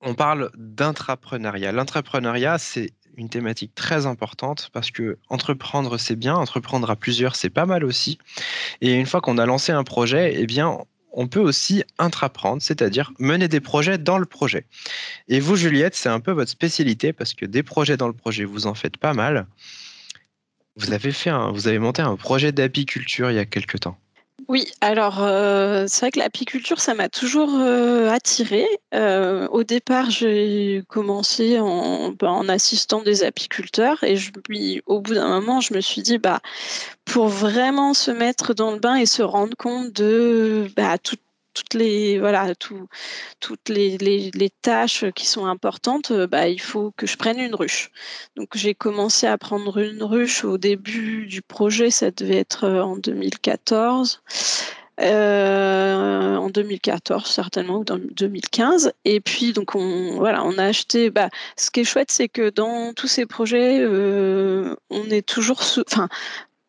on 0.04 0.14
parle 0.14 0.52
d'intrapreneuriat. 0.56 1.72
L'intrapreneuriat, 1.72 2.58
c'est 2.58 2.92
une 3.16 3.30
thématique 3.30 3.74
très 3.76 4.06
importante 4.06 4.70
parce 4.74 4.92
que 4.92 5.18
entreprendre 5.30 5.98
c'est 5.98 6.16
bien, 6.16 6.36
entreprendre 6.36 6.90
à 6.90 6.96
plusieurs 6.96 7.36
c'est 7.36 7.50
pas 7.50 7.66
mal 7.66 7.84
aussi. 7.84 8.18
Et 8.82 8.94
une 8.94 9.06
fois 9.06 9.22
qu'on 9.22 9.38
a 9.38 9.46
lancé 9.46 9.72
un 9.72 9.84
projet, 9.84 10.34
eh 10.38 10.46
bien 10.46 10.78
on 11.14 11.28
peut 11.28 11.40
aussi 11.40 11.84
intraprendre, 12.00 12.62
c'est-à-dire 12.62 13.12
mener 13.20 13.48
des 13.48 13.60
projets 13.60 14.00
dans 14.00 14.18
le 14.18 14.26
projet. 14.26 14.66
Et 15.28 15.40
vous, 15.40 15.56
Juliette, 15.56 15.94
c'est 15.94 16.10
un 16.10 16.20
peu 16.20 16.32
votre 16.32 16.50
spécialité 16.50 17.14
parce 17.14 17.36
que 17.36 17.46
des 17.46 17.62
projets 17.62 17.98
dans 17.98 18.08
le 18.08 18.14
projet, 18.14 18.46
vous 18.46 18.66
en 18.66 18.74
faites 18.74 18.98
pas 18.98 19.14
mal. 19.14 19.46
Vous 20.76 20.92
avez 20.92 21.12
fait 21.12 21.32
vous 21.54 21.68
avez 21.68 21.78
monté 21.78 22.02
un 22.02 22.16
projet 22.16 22.52
d'apiculture 22.52 23.30
il 23.30 23.36
y 23.36 23.40
a 23.40 23.46
quelque 23.46 23.78
temps. 23.78 23.98
Oui, 24.50 24.68
alors 24.82 25.22
euh, 25.24 25.86
c'est 25.88 26.02
vrai 26.02 26.12
que 26.12 26.20
l'apiculture, 26.20 26.80
ça 26.82 26.94
m'a 26.94 27.08
toujours 27.08 27.54
euh, 27.56 28.10
attirée. 28.10 28.68
Euh, 28.94 29.48
au 29.50 29.64
départ, 29.64 30.10
j'ai 30.10 30.84
commencé 30.90 31.60
en, 31.60 32.12
bah, 32.12 32.32
en, 32.32 32.50
assistant 32.50 33.02
des 33.02 33.24
apiculteurs 33.24 34.04
et 34.04 34.18
je, 34.18 34.32
au 34.86 35.00
bout 35.02 35.14
d'un 35.14 35.28
moment, 35.28 35.62
je 35.62 35.74
me 35.74 35.82
suis 35.82 36.02
dit, 36.02 36.18
bah, 36.18 36.42
pour 37.06 37.28
vraiment 37.28 37.94
se 37.94 38.12
mettre 38.12 38.54
dans 38.54 38.72
le 38.72 38.80
bain 38.80 38.96
et 38.96 39.06
se 39.06 39.22
rendre 39.22 39.56
compte 39.56 39.94
de 39.94 40.68
bah, 40.76 40.98
toutes 41.54 41.74
les 41.74 42.20
voilà 42.20 42.56
tout, 42.56 42.88
toutes 43.40 43.70
les, 43.70 43.98
les, 43.98 44.32
les, 44.34 44.50
tâches 44.50 45.06
qui 45.16 45.26
sont 45.26 45.46
importantes, 45.46 46.12
euh, 46.12 46.28
bah, 46.28 46.48
il 46.48 46.62
faut 46.62 46.92
que 46.98 47.08
je 47.08 47.18
prenne 47.18 47.40
une 47.40 47.56
ruche. 47.56 47.92
Donc 48.36 48.50
j'ai 48.56 48.74
commencé 48.74 49.28
à 49.28 49.38
prendre 49.38 49.78
une 49.80 50.04
ruche 50.04 50.44
au 50.44 50.58
début 50.58 51.26
du 51.28 51.42
projet, 51.42 51.92
ça 51.92 52.12
devait 52.12 52.38
être 52.38 52.66
euh, 52.66 52.82
en 52.82 52.98
2014. 52.98 54.22
Euh, 55.02 56.36
en 56.36 56.52
2014 56.52 57.28
certainement 57.28 57.80
ou 57.80 57.84
dans 57.84 57.98
2015 57.98 58.94
et 59.06 59.22
puis 59.22 59.52
donc 59.52 59.74
on 59.74 60.18
voilà 60.18 60.44
on 60.46 60.60
a 60.60 60.66
acheté 60.66 61.10
bah, 61.10 61.30
ce 61.58 61.72
qui 61.72 61.80
est 61.80 61.84
chouette 61.84 62.12
c'est 62.12 62.28
que 62.28 62.52
dans 62.52 62.94
tous 62.94 63.08
ces 63.08 63.26
projets 63.26 63.84
on 63.88 65.06
est 65.10 65.28
toujours 65.28 65.64
enfin 65.88 66.10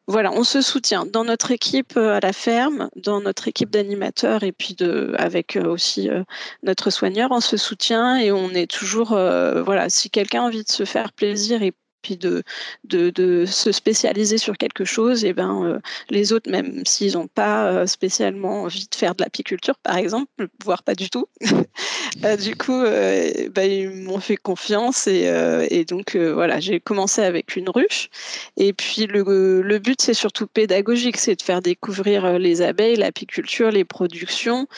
voilà, 0.06 0.32
on 0.32 0.44
se 0.44 0.60
soutient 0.60 1.06
dans 1.06 1.24
notre 1.24 1.50
équipe 1.50 1.96
euh, 1.96 2.16
à 2.16 2.20
la 2.20 2.34
ferme, 2.34 2.90
dans 2.94 3.20
notre 3.22 3.48
équipe 3.48 3.70
d'animateurs 3.70 4.42
et 4.42 4.52
puis 4.52 4.74
de, 4.74 5.14
avec 5.18 5.56
euh, 5.56 5.64
aussi 5.64 6.10
euh, 6.10 6.24
notre 6.62 6.90
soigneur, 6.90 7.30
on 7.32 7.40
se 7.40 7.56
soutient 7.56 8.16
et 8.18 8.30
on 8.30 8.50
est 8.50 8.70
toujours, 8.70 9.08
voilà, 9.10 9.88
si 9.88 10.10
quelqu'un 10.10 10.42
a 10.42 10.46
envie 10.46 10.64
de 10.64 10.70
se 10.70 10.84
faire 10.84 11.12
plaisir 11.12 11.62
et 11.62 11.72
puis 12.04 12.16
de, 12.18 12.44
de, 12.84 13.44
se 13.46 13.72
spécialiser 13.72 14.38
sur 14.38 14.56
quelque 14.56 14.84
chose, 14.84 15.24
et 15.24 15.32
ben 15.32 15.64
euh, 15.64 15.78
les 16.10 16.32
autres, 16.32 16.50
même 16.50 16.84
s'ils 16.84 17.14
n'ont 17.14 17.26
pas 17.26 17.66
euh, 17.66 17.86
spécialement 17.86 18.64
envie 18.64 18.86
de 18.88 18.94
faire 18.94 19.14
de 19.14 19.22
l'apiculture, 19.22 19.76
par 19.78 19.96
exemple, 19.96 20.48
voire 20.62 20.82
pas 20.82 20.94
du 20.94 21.08
tout, 21.08 21.26
euh, 22.24 22.36
du 22.36 22.54
coup, 22.56 22.82
ben, 22.82 23.70
ils 23.70 23.90
m'ont 23.90 24.20
fait 24.20 24.36
confiance 24.36 25.06
et, 25.06 25.24
et 25.70 25.84
donc 25.84 26.16
voilà, 26.16 26.60
j'ai 26.60 26.78
commencé 26.78 27.22
avec 27.22 27.56
une 27.56 27.70
ruche. 27.70 28.10
Et 28.56 28.74
puis 28.74 29.06
le, 29.06 29.62
le 29.62 29.78
but, 29.78 30.00
c'est 30.02 30.14
surtout 30.14 30.46
pédagogique, 30.46 31.16
c'est 31.16 31.36
de 31.36 31.42
faire 31.42 31.62
découvrir 31.62 32.38
les 32.38 32.60
abeilles, 32.60 32.96
l'apiculture, 32.96 33.70
les 33.70 33.84
productions, 33.84 34.68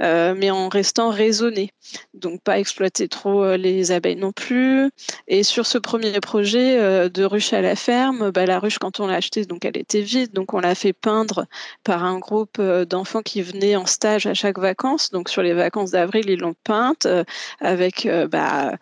mais 0.00 0.50
en 0.50 0.68
restant 0.68 1.08
raisonné. 1.08 1.70
Donc 2.12 2.42
pas 2.42 2.58
exploiter 2.58 3.08
trop 3.08 3.56
les 3.56 3.90
abeilles 3.90 4.16
non 4.16 4.32
plus. 4.32 4.90
Et 5.28 5.42
sur 5.42 5.64
ce 5.64 5.78
premier 5.78 6.20
projet, 6.20 6.73
euh, 6.78 7.08
de 7.08 7.24
ruche 7.24 7.52
à 7.52 7.60
la 7.60 7.76
ferme, 7.76 8.30
bah, 8.30 8.46
la 8.46 8.58
ruche, 8.58 8.78
quand 8.78 9.00
on 9.00 9.06
l'a 9.06 9.16
achetée, 9.16 9.44
donc 9.44 9.64
elle 9.64 9.76
était 9.76 10.00
vide. 10.00 10.32
Donc 10.32 10.54
on 10.54 10.60
l'a 10.60 10.74
fait 10.74 10.92
peindre 10.92 11.46
par 11.84 12.04
un 12.04 12.18
groupe 12.18 12.56
euh, 12.58 12.84
d'enfants 12.84 13.22
qui 13.22 13.42
venaient 13.42 13.76
en 13.76 13.86
stage 13.86 14.26
à 14.26 14.34
chaque 14.34 14.58
vacances. 14.58 15.10
Donc 15.10 15.28
sur 15.28 15.42
les 15.42 15.52
vacances 15.52 15.92
d'avril, 15.92 16.24
ils 16.28 16.38
l'ont 16.38 16.54
peinte 16.64 17.06
euh, 17.06 17.24
avec 17.60 18.08
bah, 18.30 18.72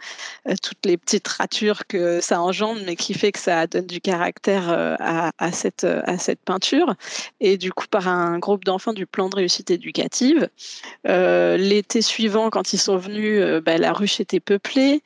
toutes 0.63 0.85
les 0.85 0.97
petites 0.97 1.29
ratures 1.29 1.87
que 1.87 2.21
ça 2.21 2.41
engendre, 2.41 2.81
mais 2.87 2.97
qui 2.97 3.15
fait 3.15 3.33
que 3.33 3.39
ça 3.39 3.67
donne 3.67 3.87
du 3.87 4.01
caractère 4.01 4.71
à, 4.99 5.53
cette, 5.53 5.85
à 5.85 6.19
cette 6.19 6.41
peinture. 6.41 6.95
Et 7.41 7.57
du 7.57 7.73
coup, 7.73 7.87
par 7.91 8.09
un 8.09 8.39
groupe 8.39 8.65
d'enfants 8.65 8.93
du 8.93 9.07
plan 9.07 9.29
de 9.29 9.37
réussite 9.37 9.71
éducative. 9.71 10.49
L'été 11.05 12.03
suivant, 12.03 12.51
quand 12.51 12.73
ils 12.73 12.79
sont 12.79 12.97
venus, 12.97 13.63
bah, 13.65 13.79
la 13.79 13.93
ruche 13.93 14.21
était 14.21 14.41
peuplée. 14.41 15.03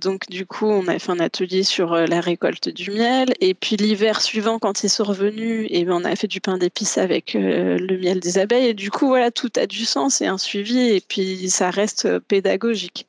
Donc 0.00 0.28
du 0.28 0.46
coup, 0.46 0.66
on 0.66 0.86
a 0.88 0.98
fait 0.98 1.12
un 1.12 1.20
atelier 1.20 1.62
sur 1.62 1.94
la 2.10 2.20
récolte 2.20 2.68
du 2.68 2.90
miel. 2.90 3.32
Et 3.40 3.54
puis 3.54 3.76
l'hiver 3.76 4.20
suivant, 4.20 4.58
quand 4.58 4.84
ils 4.84 4.90
sont 4.90 5.04
revenus, 5.04 5.66
et 5.70 5.80
eh 5.80 5.84
ben, 5.84 5.94
on 5.94 6.04
a 6.04 6.14
fait 6.16 6.26
du 6.26 6.40
pain 6.40 6.58
d'épices 6.58 6.98
avec 6.98 7.34
euh, 7.34 7.78
le 7.78 7.98
miel 7.98 8.20
des 8.20 8.38
abeilles. 8.38 8.66
Et 8.66 8.74
du 8.74 8.90
coup, 8.90 9.06
voilà, 9.06 9.30
tout 9.30 9.50
a 9.56 9.66
du 9.66 9.84
sens 9.84 10.20
et 10.20 10.26
un 10.26 10.38
suivi. 10.38 10.78
Et 10.78 11.00
puis 11.00 11.48
ça 11.48 11.70
reste 11.70 12.04
euh, 12.04 12.20
pédagogique. 12.20 13.06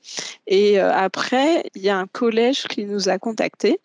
Et 0.47 0.79
euh, 0.79 0.91
après, 0.93 1.63
il 1.75 1.81
y 1.81 1.89
a 1.89 1.97
un 1.97 2.07
collège 2.07 2.63
qui 2.63 2.85
nous 2.85 3.09
a 3.09 3.17
contactés 3.17 3.79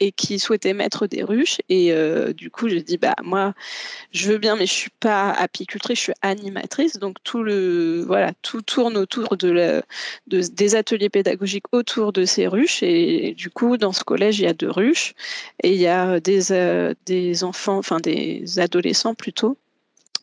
et 0.00 0.12
qui 0.12 0.38
souhaitait 0.38 0.74
mettre 0.74 1.06
des 1.06 1.22
ruches. 1.22 1.58
Et 1.68 1.92
euh, 1.92 2.32
du 2.32 2.50
coup, 2.50 2.68
j'ai 2.68 2.82
dit, 2.82 2.98
bah, 2.98 3.14
moi, 3.22 3.54
je 4.12 4.30
veux 4.32 4.38
bien, 4.38 4.56
mais 4.56 4.66
je 4.66 4.72
suis 4.72 4.90
pas 5.00 5.30
apicultrice, 5.30 5.98
je 5.98 6.02
suis 6.04 6.12
animatrice. 6.22 6.98
Donc, 6.98 7.18
tout, 7.24 7.42
le, 7.42 8.04
voilà, 8.06 8.32
tout 8.42 8.62
tourne 8.62 8.96
autour 8.96 9.36
de, 9.36 9.82
de 10.26 10.40
des 10.40 10.74
ateliers 10.74 11.10
pédagogiques 11.10 11.66
autour 11.72 12.12
de 12.12 12.24
ces 12.24 12.46
ruches. 12.46 12.82
Et, 12.82 13.34
du 13.34 13.50
coup, 13.50 13.76
dans 13.76 13.92
ce 13.92 14.04
collège, 14.04 14.40
il 14.40 14.44
y 14.44 14.48
a 14.48 14.54
deux 14.54 14.70
ruches 14.70 15.14
et 15.62 15.72
il 15.72 15.80
y 15.80 15.86
a 15.86 16.20
des, 16.20 16.52
euh, 16.52 16.94
des 17.06 17.44
enfants, 17.44 17.78
enfin 17.78 18.00
des 18.00 18.58
adolescents 18.58 19.14
plutôt, 19.14 19.56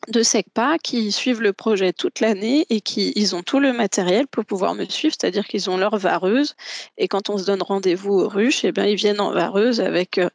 de 0.07 0.23
SECPA 0.23 0.77
qui 0.79 1.11
suivent 1.11 1.41
le 1.41 1.53
projet 1.53 1.93
toute 1.93 2.19
l'année 2.19 2.65
et 2.69 2.81
qui 2.81 3.13
ils 3.15 3.35
ont 3.35 3.43
tout 3.43 3.59
le 3.59 3.73
matériel 3.73 4.27
pour 4.27 4.45
pouvoir 4.45 4.73
me 4.75 4.85
suivre, 4.85 5.15
c'est-à-dire 5.19 5.47
qu'ils 5.47 5.69
ont 5.69 5.77
leur 5.77 5.97
vareuse. 5.97 6.55
Et 6.97 7.07
quand 7.07 7.29
on 7.29 7.37
se 7.37 7.45
donne 7.45 7.61
rendez-vous 7.61 8.13
aux 8.13 8.27
ruches, 8.27 8.65
eh 8.65 8.71
bien 8.71 8.85
ils 8.85 8.95
viennent 8.95 9.21
en 9.21 9.31
vareuse 9.31 9.79
avec 9.79 10.17
euh, 10.17 10.29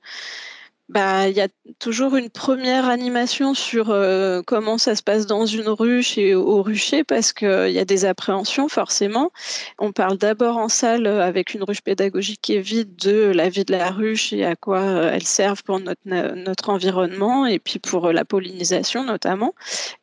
bah, 0.89 1.29
il 1.29 1.37
y 1.37 1.41
a 1.41 1.49
toujours 1.81 2.15
une 2.15 2.31
première 2.31 2.89
animation 2.89 3.55
sur 3.55 3.91
euh, 3.91 4.41
comment 4.47 4.79
ça 4.79 4.95
se 4.95 5.03
passe 5.03 5.27
dans 5.27 5.45
une 5.45 5.69
ruche 5.69 6.17
et 6.17 6.37
au 6.37 6.63
rucher 6.63 7.03
parce 7.03 7.33
qu'il 7.33 7.73
y 7.73 7.79
a 7.81 7.85
des 7.85 8.05
appréhensions 8.05 8.69
forcément. 8.69 9.33
On 9.81 9.91
parle 9.91 10.17
d'abord 10.17 10.59
en 10.59 10.69
salle 10.69 11.09
avec 11.09 11.55
une 11.55 11.65
ruche 11.65 11.81
pédagogique 11.81 12.41
qui 12.41 12.55
est 12.55 12.61
vide 12.61 12.95
de 12.97 13.33
la 13.35 13.49
vie 13.49 13.65
de 13.65 13.73
la 13.73 13.91
ruche 13.91 14.33
et 14.33 14.45
à 14.45 14.55
quoi 14.55 14.81
euh, 14.81 15.11
elle 15.13 15.27
servent 15.27 15.65
pour 15.65 15.81
notre, 15.81 16.03
notre 16.05 16.71
environnement 16.71 17.47
et 17.47 17.59
puis 17.59 17.81
pour 17.81 18.13
la 18.13 18.25
pollinisation 18.25 19.03
notamment. 19.03 19.55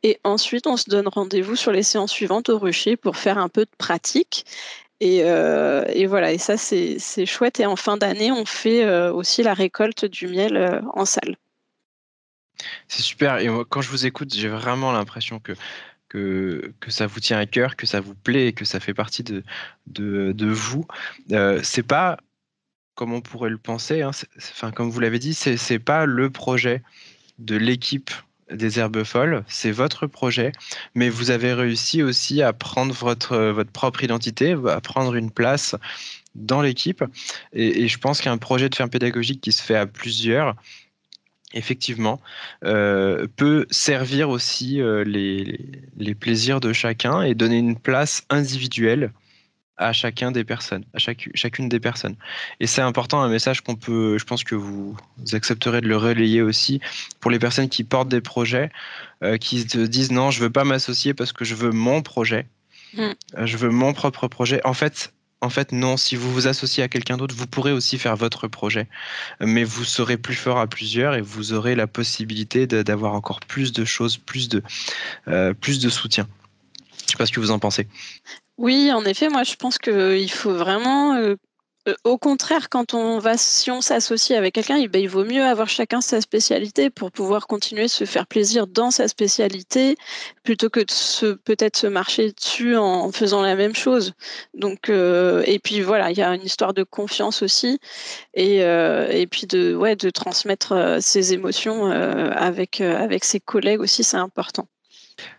Et 0.03 0.19
ensuite, 0.25 0.67
on 0.67 0.75
se 0.75 0.89
donne 0.89 1.07
rendez-vous 1.07 1.55
sur 1.55 1.71
les 1.71 1.83
séances 1.83 2.11
suivantes 2.11 2.49
au 2.49 2.59
rucher 2.59 2.97
pour 2.97 3.15
faire 3.15 3.37
un 3.37 3.47
peu 3.47 3.61
de 3.61 3.71
pratique. 3.77 4.45
Euh, 5.01 5.85
et, 5.89 6.05
voilà, 6.05 6.31
et 6.31 6.37
ça 6.37 6.57
c'est 6.57 7.25
chouette. 7.25 7.59
Et 7.59 7.65
en 7.65 7.75
fin 7.75 7.97
d'année, 7.97 8.31
on 8.31 8.45
fait 8.45 8.85
euh, 8.85 9.11
aussi 9.11 9.43
la 9.43 9.53
récolte 9.53 10.05
du 10.05 10.27
miel 10.27 10.55
euh, 10.55 10.81
en 10.93 11.05
salle. 11.05 11.35
C'est 12.87 13.01
super. 13.01 13.37
Et 13.37 13.47
quand 13.69 13.81
je 13.81 13.89
vous 13.89 14.05
écoute, 14.05 14.33
j'ai 14.33 14.47
vraiment 14.47 14.91
l'impression 14.91 15.39
que, 15.39 15.53
que, 16.07 16.73
que, 16.79 16.91
ça 16.91 17.07
vous 17.07 17.19
tient 17.19 17.39
à 17.39 17.45
cœur, 17.45 17.75
que 17.75 17.85
ça 17.85 17.99
vous 17.99 18.15
plaît 18.15 18.47
et 18.47 18.53
que 18.53 18.63
ça 18.63 18.79
fait 18.79 18.93
partie 18.93 19.23
de, 19.23 19.43
de, 19.87 20.31
de 20.31 20.47
vous. 20.47 20.85
c'est 21.63 21.83
pas 21.83 22.17
comme 22.95 23.11
on 23.11 23.21
pourrait 23.21 23.49
le 23.49 23.57
penser, 23.57 24.03
hein, 24.03 24.11
enfin, 24.37 24.71
comme 24.71 24.91
vous 24.91 24.99
l'avez 24.99 25.17
dit, 25.17 25.33
c'est 25.33 25.79
pas 25.79 26.05
le 26.05 26.29
projet 26.29 26.83
de 27.39 27.55
l'équipe 27.55 28.11
des 28.53 28.79
herbes 28.79 29.03
folles, 29.03 29.43
c'est 29.47 29.71
votre 29.71 30.07
projet, 30.07 30.51
mais 30.95 31.09
vous 31.09 31.31
avez 31.31 31.53
réussi 31.53 32.03
aussi 32.03 32.41
à 32.41 32.53
prendre 32.53 32.93
votre, 32.93 33.37
votre 33.37 33.71
propre 33.71 34.03
identité, 34.03 34.55
à 34.69 34.81
prendre 34.81 35.15
une 35.15 35.31
place 35.31 35.75
dans 36.35 36.61
l'équipe. 36.61 37.03
Et, 37.53 37.87
je 37.87 37.97
pense 37.97 38.21
qu'un 38.21 38.37
projet 38.37 38.69
de 38.69 38.75
ferme 38.75 38.89
pédagogique 38.89 39.41
qui 39.41 39.51
se 39.51 39.61
fait 39.61 39.75
à 39.75 39.85
plusieurs, 39.85 40.55
effectivement, 41.53 42.19
euh, 42.63 43.27
peut 43.35 43.65
servir 43.69 44.29
aussi 44.29 44.81
euh, 44.81 45.03
les, 45.03 45.59
les, 45.97 46.15
plaisirs 46.15 46.59
de 46.59 46.73
chacun 46.73 47.21
et 47.21 47.35
donner 47.35 47.57
une 47.57 47.77
place 47.77 48.23
individuelle 48.29 49.11
à 49.77 49.91
chacun 49.93 50.31
des 50.31 50.43
personnes, 50.43 50.85
à 50.93 50.99
chaque, 50.99 51.29
chacune 51.33 51.67
des 51.67 51.79
personnes. 51.79 52.15
Et 52.59 52.67
c'est 52.67 52.81
important, 52.81 53.21
un 53.21 53.29
message 53.29 53.61
qu'on 53.61 53.75
peut, 53.75 54.17
je 54.17 54.25
pense 54.25 54.43
que 54.43 54.55
vous, 54.55 54.95
accepterez 55.31 55.81
de 55.81 55.87
le 55.87 55.97
relayer 55.97 56.41
aussi 56.41 56.79
pour 57.19 57.31
les 57.31 57.39
personnes 57.39 57.69
qui 57.69 57.83
portent 57.83 58.09
des 58.09 58.21
projets, 58.21 58.71
euh, 59.23 59.37
qui 59.37 59.61
se 59.61 59.79
disent 59.79 60.11
non, 60.11 60.31
je 60.31 60.41
veux 60.41 60.51
pas 60.51 60.63
m'associer 60.63 61.13
parce 61.13 61.33
que 61.33 61.43
je 61.45 61.55
veux 61.55 61.71
mon 61.71 62.01
projet, 62.01 62.45
mm. 62.95 63.01
euh, 63.01 63.45
je 63.45 63.57
veux 63.57 63.69
mon 63.69 63.93
propre 63.93 64.27
projet. 64.27 64.61
En 64.63 64.73
fait, 64.73 65.11
en 65.43 65.49
fait, 65.49 65.73
non, 65.73 65.97
si 65.97 66.15
vous 66.15 66.31
vous 66.31 66.47
associez 66.47 66.83
à 66.83 66.87
quelqu'un 66.87 67.17
d'autre, 67.17 67.35
vous 67.35 67.47
pourrez 67.47 67.73
aussi 67.73 67.97
faire 67.97 68.15
votre 68.15 68.47
projet, 68.47 68.87
mais 69.41 69.65
vous 69.65 69.83
serez 69.83 70.15
plus 70.15 70.35
fort 70.35 70.57
à 70.57 70.67
plusieurs 70.67 71.15
et 71.15 71.21
vous 71.21 71.51
aurez 71.51 71.75
la 71.75 71.85
possibilité 71.85 72.65
d'avoir 72.65 73.13
encore 73.13 73.41
plus 73.41 73.73
de 73.73 73.83
choses, 73.83 74.17
plus 74.17 74.47
de, 74.47 74.63
euh, 75.27 75.53
plus 75.53 75.79
de 75.81 75.89
soutien. 75.89 76.29
Je 77.05 77.11
sais 77.11 77.17
pas 77.17 77.25
ce 77.25 77.33
que 77.33 77.41
vous 77.41 77.51
en 77.51 77.59
pensez. 77.59 77.87
Oui, 78.57 78.91
en 78.91 79.03
effet, 79.05 79.29
moi 79.29 79.43
je 79.43 79.55
pense 79.55 79.77
qu'il 79.79 80.31
faut 80.31 80.53
vraiment, 80.53 81.15
euh, 81.15 81.35
euh, 81.87 81.95
au 82.03 82.19
contraire, 82.19 82.69
quand 82.69 82.93
on 82.93 83.17
va, 83.17 83.35
si 83.35 83.71
on 83.71 83.81
s'associe 83.81 84.37
avec 84.37 84.53
quelqu'un, 84.53 84.77
il, 84.77 84.89
ben, 84.89 85.01
il 85.01 85.09
vaut 85.09 85.25
mieux 85.25 85.43
avoir 85.43 85.67
chacun 85.67 86.01
sa 86.01 86.21
spécialité 86.21 86.91
pour 86.91 87.11
pouvoir 87.11 87.47
continuer 87.47 87.85
à 87.85 87.87
se 87.87 88.05
faire 88.05 88.27
plaisir 88.27 88.67
dans 88.67 88.91
sa 88.91 89.07
spécialité, 89.07 89.97
plutôt 90.43 90.69
que 90.69 90.81
de 90.81 91.33
peut-être 91.33 91.77
se 91.77 91.87
marcher 91.87 92.31
dessus 92.31 92.77
en, 92.77 93.11
faisant 93.11 93.41
la 93.41 93.55
même 93.55 93.75
chose. 93.75 94.13
Donc, 94.53 94.89
euh, 94.89 95.43
et 95.47 95.57
puis 95.57 95.81
voilà, 95.81 96.11
il 96.11 96.17
y 96.17 96.21
a 96.21 96.29
une 96.35 96.43
histoire 96.43 96.75
de 96.75 96.83
confiance 96.83 97.41
aussi, 97.41 97.79
et, 98.35 99.27
puis 99.31 99.47
de, 99.47 99.95
de 99.95 100.09
transmettre 100.11 100.99
ses 101.01 101.33
émotions 101.33 101.87
avec 101.87 102.83
ses 103.23 103.39
collègues 103.39 103.81
aussi, 103.81 104.03
c'est 104.03 104.17
important. 104.17 104.67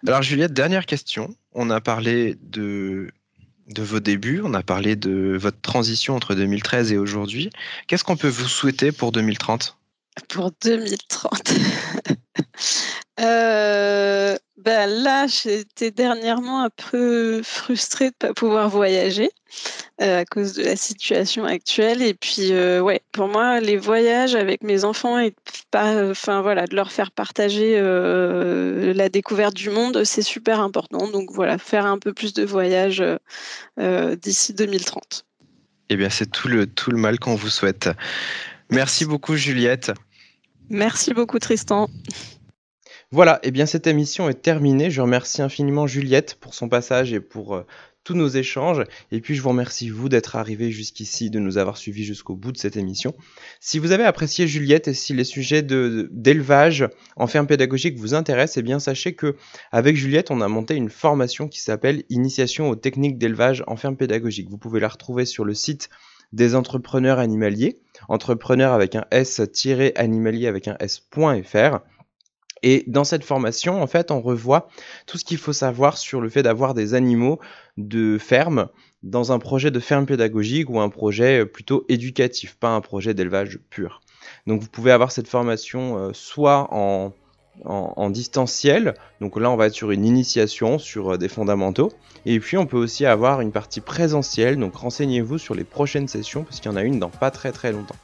Alors 0.07 0.22
Juliette, 0.22 0.53
dernière 0.53 0.87
question. 0.87 1.35
On 1.55 1.71
a 1.71 1.81
parlé 1.81 2.37
de, 2.43 3.11
vos 3.79 4.01
débuts, 4.01 4.43
on 4.45 4.55
a 4.55 4.62
parlé 4.62 4.97
de 4.97 5.37
votre 5.40 5.61
transition 5.61 6.14
entre 6.17 6.35
2013 6.35 6.93
et 6.93 6.99
aujourd'hui. 6.99 7.51
Qu'est-ce 7.87 8.05
qu'on 8.05 8.17
peut 8.17 8.29
vous 8.29 8.49
souhaiter 8.49 8.93
pour 8.93 9.12
2030 9.12 9.79
Pour 10.29 10.53
2030 10.62 11.55
euh, 13.20 14.37
ben 14.57 14.87
Là, 14.88 15.27
j'étais 15.27 15.90
dernièrement 15.90 16.62
un 16.62 16.70
peu 16.70 17.42
frustrée 17.42 18.07
de 18.07 18.14
ne 18.14 18.29
pas 18.29 18.35
pouvoir 18.35 18.68
voyager. 18.68 19.31
Euh, 20.03 20.22
à 20.22 20.24
cause 20.24 20.55
de 20.55 20.64
la 20.64 20.74
situation 20.74 21.44
actuelle. 21.44 22.03
Et 22.03 22.14
puis, 22.14 22.53
euh, 22.53 22.81
ouais, 22.81 23.00
pour 23.12 23.29
moi, 23.29 23.61
les 23.61 23.77
voyages 23.77 24.35
avec 24.35 24.64
mes 24.64 24.85
enfants 24.85 25.20
et 25.20 25.33
voilà, 25.72 26.66
de 26.66 26.74
leur 26.74 26.90
faire 26.90 27.12
partager 27.12 27.81
la 27.81 29.09
découverte 29.09 29.55
du 29.55 29.70
monde, 29.70 30.03
c'est 30.05 30.22
super 30.22 30.61
important. 30.61 31.09
Donc 31.09 31.31
voilà, 31.33 31.59
faire 31.59 31.87
un 31.87 31.98
peu 31.98 32.12
plus 32.12 32.35
de 32.35 32.44
voyages 32.44 33.03
d'ici 33.79 34.55
2030. 34.55 35.24
Eh 35.90 35.96
bien, 35.96 36.11
c'est 36.11 36.31
tout 36.31 36.48
le, 36.48 36.66
tout 36.66 36.90
le 36.90 36.96
mal 36.96 37.18
qu'on 37.18 37.35
vous 37.35 37.50
souhaite. 37.50 37.88
Merci 38.70 39.05
beaucoup, 39.05 39.37
Juliette. 39.37 39.92
Merci 40.70 41.14
beaucoup, 41.14 41.38
Tristan. 41.38 41.88
Voilà, 43.11 43.37
et 43.42 43.48
eh 43.48 43.50
bien 43.53 43.66
cette 43.66 43.87
émission 43.87 44.29
est 44.29 44.42
terminée. 44.42 44.90
Je 44.90 45.00
remercie 45.00 45.40
infiniment 45.42 45.87
Juliette 45.87 46.37
pour 46.40 46.55
son 46.55 46.68
passage 46.68 47.12
et 47.12 47.20
pour 47.20 47.64
tous 48.05 48.14
nos 48.14 48.29
échanges. 48.29 48.85
Et 49.11 49.20
puis 49.20 49.35
je 49.35 49.42
vous 49.42 49.48
remercie 49.48 49.88
vous 49.88 50.09
d'être 50.09 50.37
arrivé 50.37 50.70
jusqu'ici, 50.70 51.31
de 51.31 51.40
nous 51.40 51.59
avoir 51.59 51.79
suivis 51.79 52.05
jusqu'au 52.05 52.37
bout 52.37 52.53
de 52.53 52.59
cette 52.59 52.77
émission. 52.77 53.14
Si 53.61 53.79
vous 53.79 53.92
avez 53.92 54.05
apprécié 54.05 54.46
Juliette 54.46 54.88
et 54.88 54.94
si 54.94 55.14
les 55.14 55.24
sujets 55.24 55.62
d'élevage 55.62 56.88
en 57.16 57.27
ferme 57.27 57.46
pédagogique 57.46 57.98
vous 57.98 58.14
intéressent, 58.14 58.59
eh 58.59 58.62
bien 58.62 58.79
sachez 58.79 59.14
que 59.14 59.37
avec 59.72 59.96
Juliette, 59.96 60.31
on 60.31 60.42
a 60.42 60.48
monté 60.48 60.74
une 60.74 60.90
formation 60.90 61.48
qui 61.48 61.61
s'appelle 61.61 62.05
Initiation 62.11 62.68
aux 62.68 62.77
techniques 62.77 63.18
d'élevage 63.18 63.64
en 63.66 63.77
ferme 63.77 63.96
pédagogique. 63.96 64.50
Vous 64.50 64.59
pouvez 64.59 64.81
la 64.81 64.88
retrouver 64.88 65.24
sur 65.24 65.44
le 65.44 65.55
site 65.55 65.88
des 66.33 66.55
entrepreneurs 66.55 67.18
animaliers, 67.18 67.81
entrepreneurs 68.09 68.73
avec 68.73 68.95
un 68.95 69.05
s-animalier 69.11 70.47
avec 70.47 70.69
un 70.69 70.77
s.fr. 70.81 71.79
Et 72.62 72.85
dans 72.87 73.05
cette 73.05 73.25
formation, 73.25 73.83
en 73.83 73.87
fait, 73.87 74.11
on 74.11 74.23
revoit 74.23 74.69
tout 75.07 75.19
ce 75.19 75.25
qu'il 75.25 75.37
faut 75.37 75.53
savoir 75.53 75.99
sur 75.99 76.23
le 76.23 76.31
fait 76.31 76.43
d'avoir 76.43 76.73
des 76.73 76.95
animaux 76.95 77.38
de 77.77 78.17
ferme 78.17 78.69
dans 79.03 79.33
un 79.33 79.38
projet 79.38 79.71
de 79.71 79.81
ferme 79.81 80.07
pédagogique 80.07 80.71
ou 80.71 80.81
un 80.81 80.88
projet 80.88 81.45
plutôt 81.45 81.85
éducatif, 81.90 82.57
pas 82.57 82.75
un 82.75 82.81
projet 82.81 83.12
d'élevage 83.12 83.59
pur. 83.69 84.01
Donc 84.47 84.62
vous 84.62 84.69
pouvez 84.69 84.93
avoir 84.93 85.12
cette 85.12 85.29
formation 85.29 85.99
euh, 85.99 86.11
soit 86.14 86.69
en, 86.71 87.12
en, 87.64 88.11
distanciel, 88.11 88.95
donc 89.21 89.38
là 89.38 89.51
on 89.51 89.57
va 89.57 89.67
être 89.67 89.75
sur 89.75 89.90
une 89.90 90.05
initiation, 90.05 90.79
sur 90.79 91.12
euh, 91.14 91.19
des 91.19 91.29
fondamentaux, 91.29 91.93
et 92.27 92.40
puis 92.40 92.57
on 92.57 92.67
peut 92.67 92.77
aussi 92.77 93.07
avoir 93.07 93.40
une 93.40 93.53
partie 93.53 93.81
présentielle, 93.81 94.59
donc 94.59 94.75
renseignez-vous 94.75 95.38
sur 95.38 95.55
les 95.55 95.64
prochaines 95.64 96.09
sessions, 96.09 96.45
parce 96.45 96.61
qu'il 96.61 96.71
y 96.71 96.75
en 96.75 96.77
a 96.77 96.83
une 96.83 96.99
dans 96.99 97.11
pas 97.11 97.31
très 97.31 97.53
très 97.53 97.73
longtemps. 97.73 97.97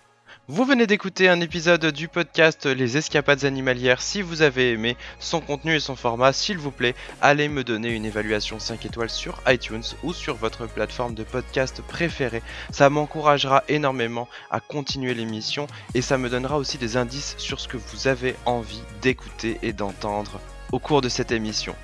Vous 0.52 0.64
venez 0.64 0.88
d'écouter 0.88 1.28
un 1.28 1.40
épisode 1.40 1.86
du 1.92 2.08
podcast 2.08 2.66
Les 2.66 2.96
Escapades 2.96 3.44
Animalières. 3.44 4.02
Si 4.02 4.20
vous 4.20 4.42
avez 4.42 4.72
aimé 4.72 4.96
son 5.20 5.40
contenu 5.40 5.76
et 5.76 5.80
son 5.80 5.94
format, 5.94 6.32
s'il 6.32 6.58
vous 6.58 6.72
plaît, 6.72 6.96
allez 7.22 7.48
me 7.48 7.62
donner 7.62 7.90
une 7.90 8.04
évaluation 8.04 8.58
5 8.58 8.84
étoiles 8.84 9.10
sur 9.10 9.40
iTunes 9.46 9.84
ou 10.02 10.12
sur 10.12 10.34
votre 10.34 10.66
plateforme 10.66 11.14
de 11.14 11.22
podcast 11.22 11.82
préférée. 11.86 12.42
Ça 12.72 12.90
m'encouragera 12.90 13.62
énormément 13.68 14.26
à 14.50 14.58
continuer 14.58 15.14
l'émission 15.14 15.68
et 15.94 16.02
ça 16.02 16.18
me 16.18 16.28
donnera 16.28 16.58
aussi 16.58 16.78
des 16.78 16.96
indices 16.96 17.36
sur 17.38 17.60
ce 17.60 17.68
que 17.68 17.76
vous 17.76 18.08
avez 18.08 18.34
envie 18.44 18.82
d'écouter 19.02 19.56
et 19.62 19.72
d'entendre 19.72 20.40
au 20.72 20.80
cours 20.80 21.00
de 21.00 21.08
cette 21.08 21.30
émission. 21.30 21.76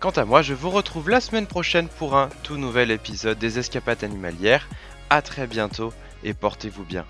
Quant 0.00 0.10
à 0.10 0.26
moi, 0.26 0.42
je 0.42 0.52
vous 0.52 0.68
retrouve 0.68 1.08
la 1.08 1.22
semaine 1.22 1.46
prochaine 1.46 1.88
pour 1.88 2.14
un 2.14 2.28
tout 2.42 2.58
nouvel 2.58 2.90
épisode 2.90 3.38
des 3.38 3.58
Escapades 3.58 4.04
Animalières. 4.04 4.68
A 5.08 5.22
très 5.22 5.46
bientôt 5.46 5.94
et 6.22 6.34
portez-vous 6.34 6.84
bien. 6.84 7.06